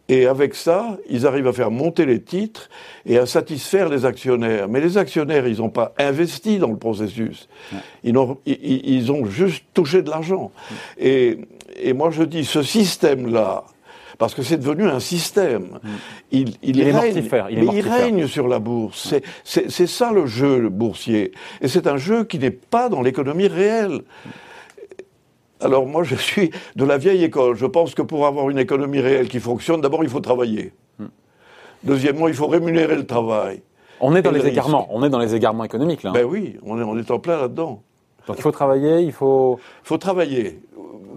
Et 0.08 0.26
avec 0.26 0.54
ça, 0.54 0.98
ils 1.08 1.26
arrivent 1.26 1.46
à 1.46 1.52
faire 1.54 1.70
monter 1.70 2.04
les 2.04 2.20
titres 2.20 2.68
et 3.06 3.16
à 3.16 3.24
satisfaire 3.24 3.88
les 3.88 4.04
actionnaires. 4.04 4.68
Mais 4.68 4.80
les 4.80 4.98
actionnaires, 4.98 5.46
ils 5.46 5.58
n'ont 5.58 5.70
pas 5.70 5.94
investi 5.98 6.58
dans 6.58 6.68
le 6.68 6.76
processus. 6.76 7.48
Ils, 8.02 8.16
ont, 8.18 8.38
ils, 8.44 9.10
ont, 9.10 9.24
juste 9.24 9.64
touché 9.72 10.02
de 10.02 10.10
l'argent. 10.10 10.52
Hmm. 10.70 10.74
Et, 10.98 11.38
et, 11.80 11.92
moi, 11.94 12.10
je 12.10 12.22
dis, 12.22 12.44
ce 12.44 12.62
système-là, 12.62 13.64
parce 14.18 14.34
que 14.34 14.42
c'est 14.42 14.58
devenu 14.58 14.84
un 14.84 15.00
système. 15.00 15.78
Hmm. 15.82 15.88
Il, 16.32 16.50
il, 16.62 16.76
il, 16.76 16.90
règne, 16.90 17.24
il, 17.50 17.62
il 17.72 17.88
règne 17.88 18.26
sur 18.26 18.46
la 18.46 18.58
bourse. 18.58 19.14
C'est 19.42 19.86
ça 19.86 20.12
le 20.12 20.26
jeu 20.26 20.68
boursier. 20.68 21.32
Et 21.62 21.68
c'est 21.68 21.86
un 21.86 21.96
jeu 21.96 22.24
qui 22.24 22.38
n'est 22.38 22.50
pas 22.50 22.90
dans 22.90 23.00
l'économie 23.00 23.48
réelle. 23.48 24.02
Alors 25.60 25.86
moi, 25.86 26.02
je 26.02 26.14
suis 26.14 26.50
de 26.76 26.84
la 26.84 26.98
vieille 26.98 27.24
école. 27.24 27.56
Je 27.56 27.66
pense 27.66 27.94
que 27.94 28.02
pour 28.02 28.26
avoir 28.26 28.50
une 28.50 28.58
économie 28.58 29.00
réelle 29.00 29.28
qui 29.28 29.40
fonctionne, 29.40 29.80
d'abord, 29.80 30.02
il 30.02 30.10
faut 30.10 30.20
travailler. 30.20 30.72
Hmm. 30.98 31.06
Deuxièmement, 31.82 32.28
il 32.28 32.34
faut 32.34 32.48
rémunérer 32.48 32.96
le 32.96 33.06
travail. 33.06 33.62
On 34.00 34.14
est 34.14 34.22
dans 34.22 34.32
les 34.32 34.46
égarements. 34.46 34.86
On 34.90 35.02
est 35.04 35.10
dans 35.10 35.18
les 35.18 35.34
égarements 35.34 35.64
économiques, 35.64 36.02
là. 36.02 36.10
Ben 36.12 36.24
oui, 36.24 36.58
on 36.64 36.78
est, 36.78 36.82
on 36.82 36.98
est 36.98 37.10
en 37.10 37.18
plein 37.18 37.38
là-dedans. 37.38 37.82
Donc 38.26 38.36
il 38.38 38.42
faut 38.42 38.50
travailler, 38.50 39.00
il 39.00 39.12
faut... 39.12 39.58
Il 39.84 39.88
faut 39.88 39.98
travailler. 39.98 40.60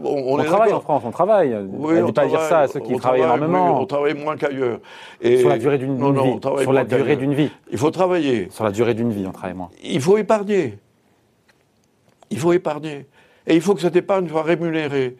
On, 0.04 0.38
travaille 0.38 0.73
en 0.73 0.80
France, 0.80 1.04
on 1.06 1.12
travaille. 1.12 1.58
Oui, 1.69 1.95
on 2.02 2.08
ne 2.08 2.12
pas 2.12 2.28
dire 2.28 2.41
ça 2.41 2.60
à 2.60 2.67
ceux 2.67 2.80
qui 2.80 2.95
travaillent 2.97 3.21
énormément. 3.21 3.82
on 3.82 3.86
travaille 3.86 4.13
moins 4.13 4.38
qu'ailleurs. 4.38 4.80
Sur 5.23 5.50
la 5.50 5.58
durée 5.58 5.78
d'une 5.78 5.95
vie. 5.95 6.39
Sur 6.62 6.73
la 6.73 6.84
durée 6.84 7.15
d'une 7.15 7.34
vie. 7.34 7.50
Il 7.71 7.78
faut 7.78 7.91
travailler. 7.91 8.47
Sur 8.52 8.63
la 8.63 8.71
durée 8.71 8.93
d'une 8.93 9.12
vie, 9.12 9.26
on 9.28 9.32
travaille 9.32 9.56
moins. 9.56 9.69
Il 9.84 10.02
faut 10.02 10.17
épargner. 10.17 10.78
Il 12.30 12.38
faut 12.38 12.54
épargner. 12.54 13.08
Et 13.47 13.55
il 13.55 13.62
faut 13.62 13.73
que 13.73 13.81
cette 13.81 13.95
épargne 13.95 14.27
soit 14.27 14.43
rémunérée 14.43 15.17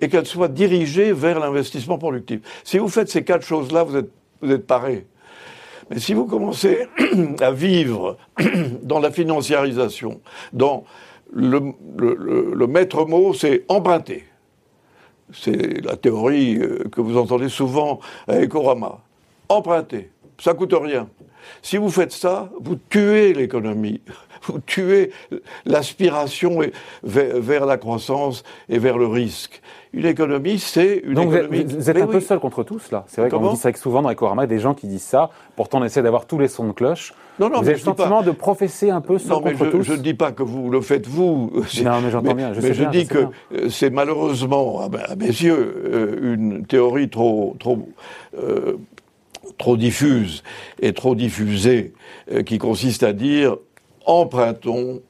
et 0.00 0.08
qu'elle 0.08 0.26
soit 0.26 0.48
dirigée 0.48 1.12
vers 1.12 1.40
l'investissement 1.40 1.98
productif. 1.98 2.40
Si 2.64 2.78
vous 2.78 2.88
faites 2.88 3.10
ces 3.10 3.24
quatre 3.24 3.44
choses-là, 3.44 3.82
vous 3.82 3.96
êtes, 3.96 4.10
vous 4.40 4.52
êtes 4.52 4.66
paré. 4.66 5.06
Mais 5.90 5.98
si 5.98 6.14
vous 6.14 6.26
commencez 6.26 6.86
à 7.40 7.50
vivre 7.50 8.16
dans 8.82 9.00
la 9.00 9.10
financiarisation, 9.10 10.20
dans 10.52 10.84
le, 11.32 11.74
le, 11.96 12.66
maître 12.66 13.04
mot, 13.04 13.34
c'est 13.34 13.64
emprunter. 13.68 14.24
C'est 15.32 15.84
la 15.84 15.96
théorie 15.96 16.58
euh, 16.58 16.84
que 16.90 17.00
vous 17.00 17.18
entendez 17.18 17.48
souvent 17.48 18.00
à 18.28 18.40
Ecorama. 18.40 19.00
Emprunter, 19.48 20.10
ça 20.38 20.54
coûte 20.54 20.74
rien. 20.74 21.08
Si 21.62 21.76
vous 21.76 21.90
faites 21.90 22.12
ça, 22.12 22.50
vous 22.60 22.76
tuez 22.88 23.32
l'économie 23.34 24.00
vous 24.46 24.58
tuez 24.60 25.12
l'aspiration 25.64 26.60
vers, 27.02 27.66
la 27.66 27.76
croissance 27.76 28.42
et 28.68 28.78
vers 28.78 28.98
le 28.98 29.06
risque. 29.06 29.60
Une 29.92 30.04
économie, 30.04 30.58
c'est 30.58 31.02
une 31.04 31.14
Donc 31.14 31.32
économie... 31.32 31.64
Vous 31.64 31.90
êtes, 31.90 31.96
un 31.96 32.06
peu 32.06 32.20
seul 32.20 32.38
contre 32.38 32.62
tous, 32.62 32.90
là. 32.90 33.04
C'est 33.08 33.20
vrai 33.20 33.30
qu'on 33.30 33.52
dit 33.52 33.56
ça 33.56 33.72
souvent 33.74 34.02
dans 34.02 34.10
Ecorama, 34.10 34.46
des 34.46 34.58
gens 34.58 34.74
qui 34.74 34.86
disent 34.86 35.02
ça. 35.02 35.30
Pourtant, 35.56 35.80
on 35.80 35.84
essaie 35.84 36.02
d'avoir 36.02 36.26
tous 36.26 36.38
les 36.38 36.48
sons 36.48 36.66
de 36.66 36.72
cloche. 36.72 37.14
Non, 37.38 37.48
non, 37.48 37.60
vous 37.60 37.68
avez 37.68 37.74
le 37.74 37.78
sentiment 37.78 38.22
de 38.22 38.32
professer 38.32 38.90
un 38.90 39.00
peu 39.00 39.18
seul 39.18 39.30
non, 39.30 39.42
mais 39.44 39.54
je, 39.54 39.82
Je 39.82 39.92
ne 39.92 39.98
dis 39.98 40.14
pas 40.14 40.32
que 40.32 40.42
vous 40.42 40.70
le 40.70 40.80
faites 40.80 41.06
vous. 41.06 41.52
Non, 41.84 42.00
mais 42.02 42.10
j'entends 42.10 42.34
bien. 42.34 42.52
Je 42.52 42.60
mais 42.60 42.74
je 42.74 42.84
dis 42.84 43.06
que 43.06 43.28
c'est 43.70 43.90
malheureusement, 43.90 44.80
à 44.80 45.16
mes 45.16 45.26
yeux, 45.26 45.82
euh, 45.86 46.34
une 46.34 46.66
théorie 46.66 47.08
trop, 47.08 47.56
trop, 47.58 47.88
euh, 48.36 48.76
trop 49.58 49.76
diffuse 49.76 50.42
et 50.80 50.92
trop 50.92 51.14
diffusée, 51.14 51.92
qui 52.46 52.58
consiste 52.58 53.02
à 53.02 53.12
dire 53.12 53.56
empruntons, 54.06 55.02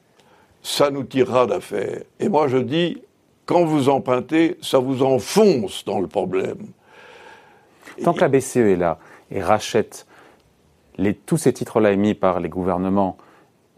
ça 0.61 0.91
nous 0.91 1.03
tirera 1.03 1.47
d'affaire. 1.47 2.01
Et 2.19 2.29
moi 2.29 2.47
je 2.47 2.57
dis, 2.57 3.01
quand 3.45 3.63
vous 3.63 3.89
empruntez, 3.89 4.57
ça 4.61 4.79
vous 4.79 5.01
enfonce 5.03 5.85
dans 5.85 5.99
le 5.99 6.07
problème. 6.07 6.67
Tant 8.03 8.13
que 8.13 8.21
la 8.21 8.27
BCE 8.27 8.57
est 8.57 8.75
là 8.75 8.99
et 9.31 9.41
rachète 9.41 10.05
tous 11.25 11.37
ces 11.37 11.53
titres-là 11.53 11.91
émis 11.91 12.13
par 12.13 12.39
les 12.39 12.49
gouvernements 12.49 13.17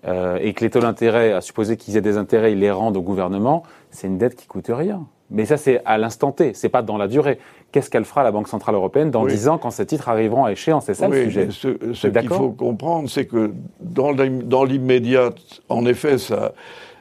euh, 0.06 0.38
et 0.42 0.54
que 0.54 0.64
les 0.64 0.70
taux 0.70 0.80
d'intérêt, 0.80 1.32
à 1.34 1.42
supposer 1.42 1.78
qu'ils 1.78 1.98
aient 1.98 2.02
des 2.02 2.18
intérêts, 2.18 2.52
ils 2.52 2.60
les 2.60 2.72
rendent 2.72 2.98
au 2.98 3.02
gouvernement, 3.02 3.64
c'est 3.92 4.08
une 4.08 4.18
dette 4.18 4.36
qui 4.36 4.48
coûte 4.48 4.70
rien. 4.70 5.08
Mais 5.32 5.46
ça, 5.46 5.58
c'est 5.58 5.82
à 5.86 5.98
l'instant 5.98 6.32
T, 6.32 6.54
c'est 6.54 6.70
pas 6.70 6.82
dans 6.82 6.98
la 6.98 7.08
durée. 7.08 7.40
Qu'est-ce 7.72 7.90
qu'elle 7.90 8.06
fera 8.06 8.24
la 8.24 8.32
Banque 8.32 8.50
Centrale 8.50 8.76
Européenne 8.76 9.12
dans 9.12 9.26
dix 9.26 9.48
ans 9.48 9.58
quand 9.58 9.72
ces 9.72 9.86
titres 9.86 10.10
arriveront 10.10 10.44
à 10.44 10.52
échéance? 10.52 10.86
C'est 10.86 10.94
ça 10.94 11.08
le 11.08 11.24
sujet. 11.24 11.48
Ce, 11.52 11.70
ce 11.94 12.08
qu'il 12.08 12.30
faut 12.30 12.50
comprendre, 12.50 13.10
c'est 13.10 13.26
que 13.26 13.52
dans 13.80 14.64
l'immédiat, 14.66 15.30
en 15.70 15.86
effet, 15.86 16.18
ça, 16.18 16.52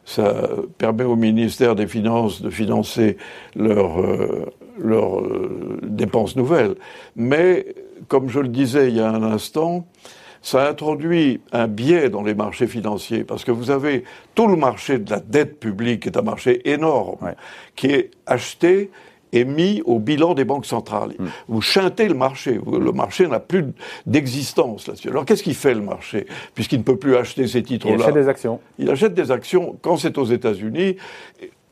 ça 0.04 0.32
permet 0.78 1.04
au 1.04 1.16
ministère 1.16 1.74
des 1.74 1.86
Finances 1.86 2.40
de 2.40 2.50
financer 2.50 3.16
leurs 3.56 4.00
euh, 4.00 4.46
euh, 4.80 5.78
dépenses 5.82 6.36
nouvelles. 6.36 6.76
Mais, 7.16 7.66
comme 8.08 8.28
je 8.28 8.40
le 8.40 8.48
disais 8.48 8.88
il 8.88 8.96
y 8.96 9.00
a 9.00 9.10
un 9.10 9.22
instant, 9.22 9.86
ça 10.42 10.68
introduit 10.68 11.40
un 11.52 11.68
biais 11.68 12.08
dans 12.08 12.22
les 12.22 12.34
marchés 12.34 12.66
financiers, 12.66 13.24
parce 13.24 13.44
que 13.44 13.50
vous 13.50 13.70
avez 13.70 14.04
tout 14.34 14.46
le 14.46 14.56
marché 14.56 14.98
de 14.98 15.10
la 15.10 15.20
dette 15.20 15.60
publique, 15.60 16.02
qui 16.02 16.08
est 16.08 16.16
un 16.16 16.22
marché 16.22 16.68
énorme, 16.70 17.34
qui 17.76 17.88
est 17.88 18.10
acheté 18.26 18.90
et 19.32 19.44
mis 19.44 19.82
au 19.84 19.98
bilan 19.98 20.34
des 20.34 20.44
banques 20.44 20.66
centrales. 20.66 21.12
Hmm. 21.18 21.28
Vous 21.48 21.60
chantez 21.60 22.08
le 22.08 22.14
marché. 22.14 22.58
Le 22.66 22.92
marché 22.92 23.26
n'a 23.26 23.40
plus 23.40 23.64
d'existence 24.06 24.88
là-dessus. 24.88 25.08
Alors 25.08 25.24
qu'est-ce 25.24 25.42
qu'il 25.42 25.54
fait 25.54 25.74
le 25.74 25.82
marché 25.82 26.26
Puisqu'il 26.54 26.78
ne 26.78 26.84
peut 26.84 26.96
plus 26.96 27.16
acheter 27.16 27.46
ces 27.46 27.62
titres-là. 27.62 27.94
Il 27.94 28.02
achète 28.02 28.14
des 28.14 28.28
actions. 28.28 28.60
Il 28.78 28.90
achète 28.90 29.14
des 29.14 29.30
actions 29.30 29.78
quand 29.82 29.96
c'est 29.96 30.18
aux 30.18 30.24
États-Unis. 30.24 30.96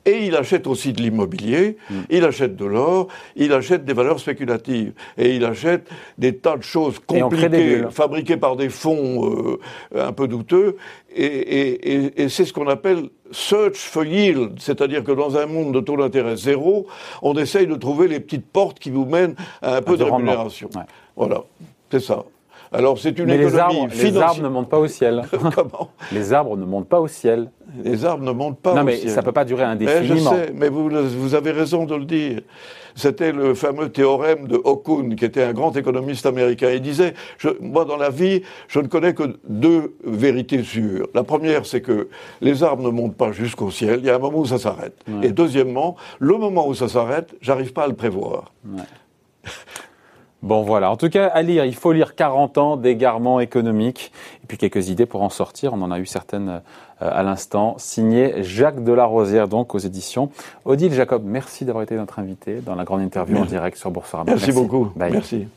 Et 0.09 0.25
il 0.25 0.37
achète 0.37 0.67
aussi 0.67 0.95
de 0.95 1.03
l'immobilier, 1.03 1.77
hmm. 1.91 2.01
il 2.09 2.25
achète 2.25 2.57
de 2.57 2.65
l'or, 2.65 3.09
il 3.37 3.53
achète 3.53 3.85
des 3.85 3.93
valeurs 3.93 4.19
spéculatives. 4.19 4.95
Et 5.19 5.35
il 5.37 5.45
achète 5.45 5.87
des 6.17 6.35
tas 6.35 6.57
de 6.57 6.63
choses 6.63 6.99
compliquées, 6.99 7.83
fabriquées 7.91 8.39
par 8.39 8.57
des 8.57 8.71
fonds 8.71 9.29
euh, 9.29 9.59
un 9.95 10.13
peu 10.13 10.27
douteux. 10.27 10.77
Et, 11.15 12.29
c'est 12.31 12.47
ce 12.47 12.55
qu'on 12.55 12.69
appelle 12.69 13.11
search 13.31 13.77
for 13.77 14.05
yield, 14.05 14.55
c'est-à-dire 14.59 15.05
que 15.05 15.13
dans 15.13 15.37
un 15.37 15.45
monde 15.45 15.75
de 15.75 15.81
taux 15.81 15.99
d'intérêt 15.99 16.37
zéro, 16.37 16.87
on 17.21 17.35
essaye 17.35 17.67
de 17.67 17.75
trouver 17.75 18.09
les 18.09 18.21
petites 18.21 18.47
portes 18.47 18.79
qui 18.79 18.91
vous 18.91 19.05
mènent 19.05 19.35
à 19.61 19.77
un 19.77 19.83
peu 19.83 19.99
de, 19.99 20.05
rémunération. 20.05 20.71
Voilà, 21.17 21.43
c'est 21.91 22.01
ça. 22.01 22.25
Alors 22.73 22.99
c'est 22.99 23.19
une 23.19 23.27
Mais 23.27 23.39
les 23.39 23.57
arbres, 23.57 23.89
les 23.95 24.17
arbres 24.17 24.43
ne 24.43 24.49
montent 24.49 24.69
pas 24.69 24.79
au 24.79 24.89
ciel. 24.89 25.23
Comment 25.55 25.91
Les 26.13 26.33
arbres 26.33 26.57
ne 26.57 26.65
montent 26.65 26.89
pas 26.89 27.01
au 27.01 27.09
ciel. 27.09 27.51
Les 27.83 28.05
arbres 28.05 28.25
ne 28.25 28.33
montent 28.33 28.61
pas 28.61 28.75
non, 28.75 28.83
au 28.83 28.89
ciel. 28.89 28.99
Non 28.99 29.05
mais 29.05 29.11
ça 29.11 29.21
ne 29.21 29.27
peut 29.27 29.33
pas 29.33 29.45
durer 29.45 29.65
indéfiniment. 29.65 30.31
Mais 30.33 30.39
je 30.41 30.47
sais, 30.47 30.53
mais 30.55 30.69
vous, 30.69 30.89
vous 30.91 31.35
avez 31.35 31.51
raison 31.51 31.85
de 31.85 31.95
le 31.95 32.05
dire. 32.05 32.41
C'était 32.95 33.31
le 33.31 33.55
fameux 33.55 33.91
théorème 33.91 34.49
de 34.49 34.57
Okun, 34.57 35.15
qui 35.15 35.25
était 35.25 35.45
un 35.45 35.53
grand 35.53 35.77
économiste 35.77 36.27
américain. 36.27 36.71
Il 36.75 36.81
disait, 36.81 37.15
je, 37.39 37.51
moi 37.61 37.85
dans 37.85 37.97
la 37.97 38.11
vie, 38.11 38.43
je 38.67 38.81
ne 38.81 38.89
connais 38.89 39.15
que 39.15 39.39
deux 39.49 39.95
vérités 40.05 40.65
sûres. 40.65 41.07
La 41.15 41.23
première, 41.23 41.65
c'est 41.65 41.81
que 41.81 42.09
les 42.41 42.65
arbres 42.65 42.83
ne 42.83 42.91
montent 42.91 43.17
pas 43.17 43.31
jusqu'au 43.31 43.71
ciel, 43.71 44.01
il 44.01 44.07
y 44.07 44.11
a 44.11 44.17
un 44.17 44.19
moment 44.19 44.39
où 44.39 44.47
ça 44.47 44.59
s'arrête. 44.59 44.97
Et 45.23 45.31
deuxièmement, 45.31 45.95
le 46.19 46.37
moment 46.37 46.67
où 46.67 46.75
ça 46.75 46.89
s'arrête, 46.89 47.37
j'arrive 47.41 47.73
pas 47.73 47.85
à 47.85 47.89
le 47.89 47.95
prévoir. 47.95 48.53
Ouais. 48.67 48.83
Bon 50.43 50.63
voilà, 50.63 50.91
en 50.91 50.97
tout 50.97 51.09
cas 51.09 51.27
à 51.27 51.43
lire, 51.43 51.65
il 51.65 51.75
faut 51.75 51.93
lire 51.93 52.15
40 52.15 52.59
ans 52.59 52.77
d'égarement 52.77 53.41
économique 53.41 54.13
et 54.45 54.47
puis 54.47 54.57
quelques 54.57 54.89
idées 54.89 55.07
pour 55.07 55.23
en 55.23 55.31
sortir, 55.31 55.73
on 55.73 55.83
en 55.83 55.91
a 55.91 55.99
eu 55.99 56.07
certaines 56.07 56.61
euh, 57.03 57.11
à 57.11 57.25
l'instant, 57.25 57.75
signé 57.79 58.45
Jacques 58.45 58.85
Delarosière 58.85 59.49
donc 59.49 59.75
aux 59.75 59.79
éditions 59.79 60.31
Odile 60.65 60.93
Jacob. 60.93 61.23
Merci 61.25 61.65
d'avoir 61.65 61.83
été 61.83 61.97
notre 61.97 62.21
invité 62.21 62.61
dans 62.61 62.77
la 62.77 62.85
grande 62.85 63.01
interview 63.01 63.37
en 63.37 63.47
direct 63.47 63.77
sur 63.77 63.91
Boursorama. 63.91 64.31
Merci, 64.31 64.53
beaucoup. 64.53 64.93
Merci. 64.95 65.49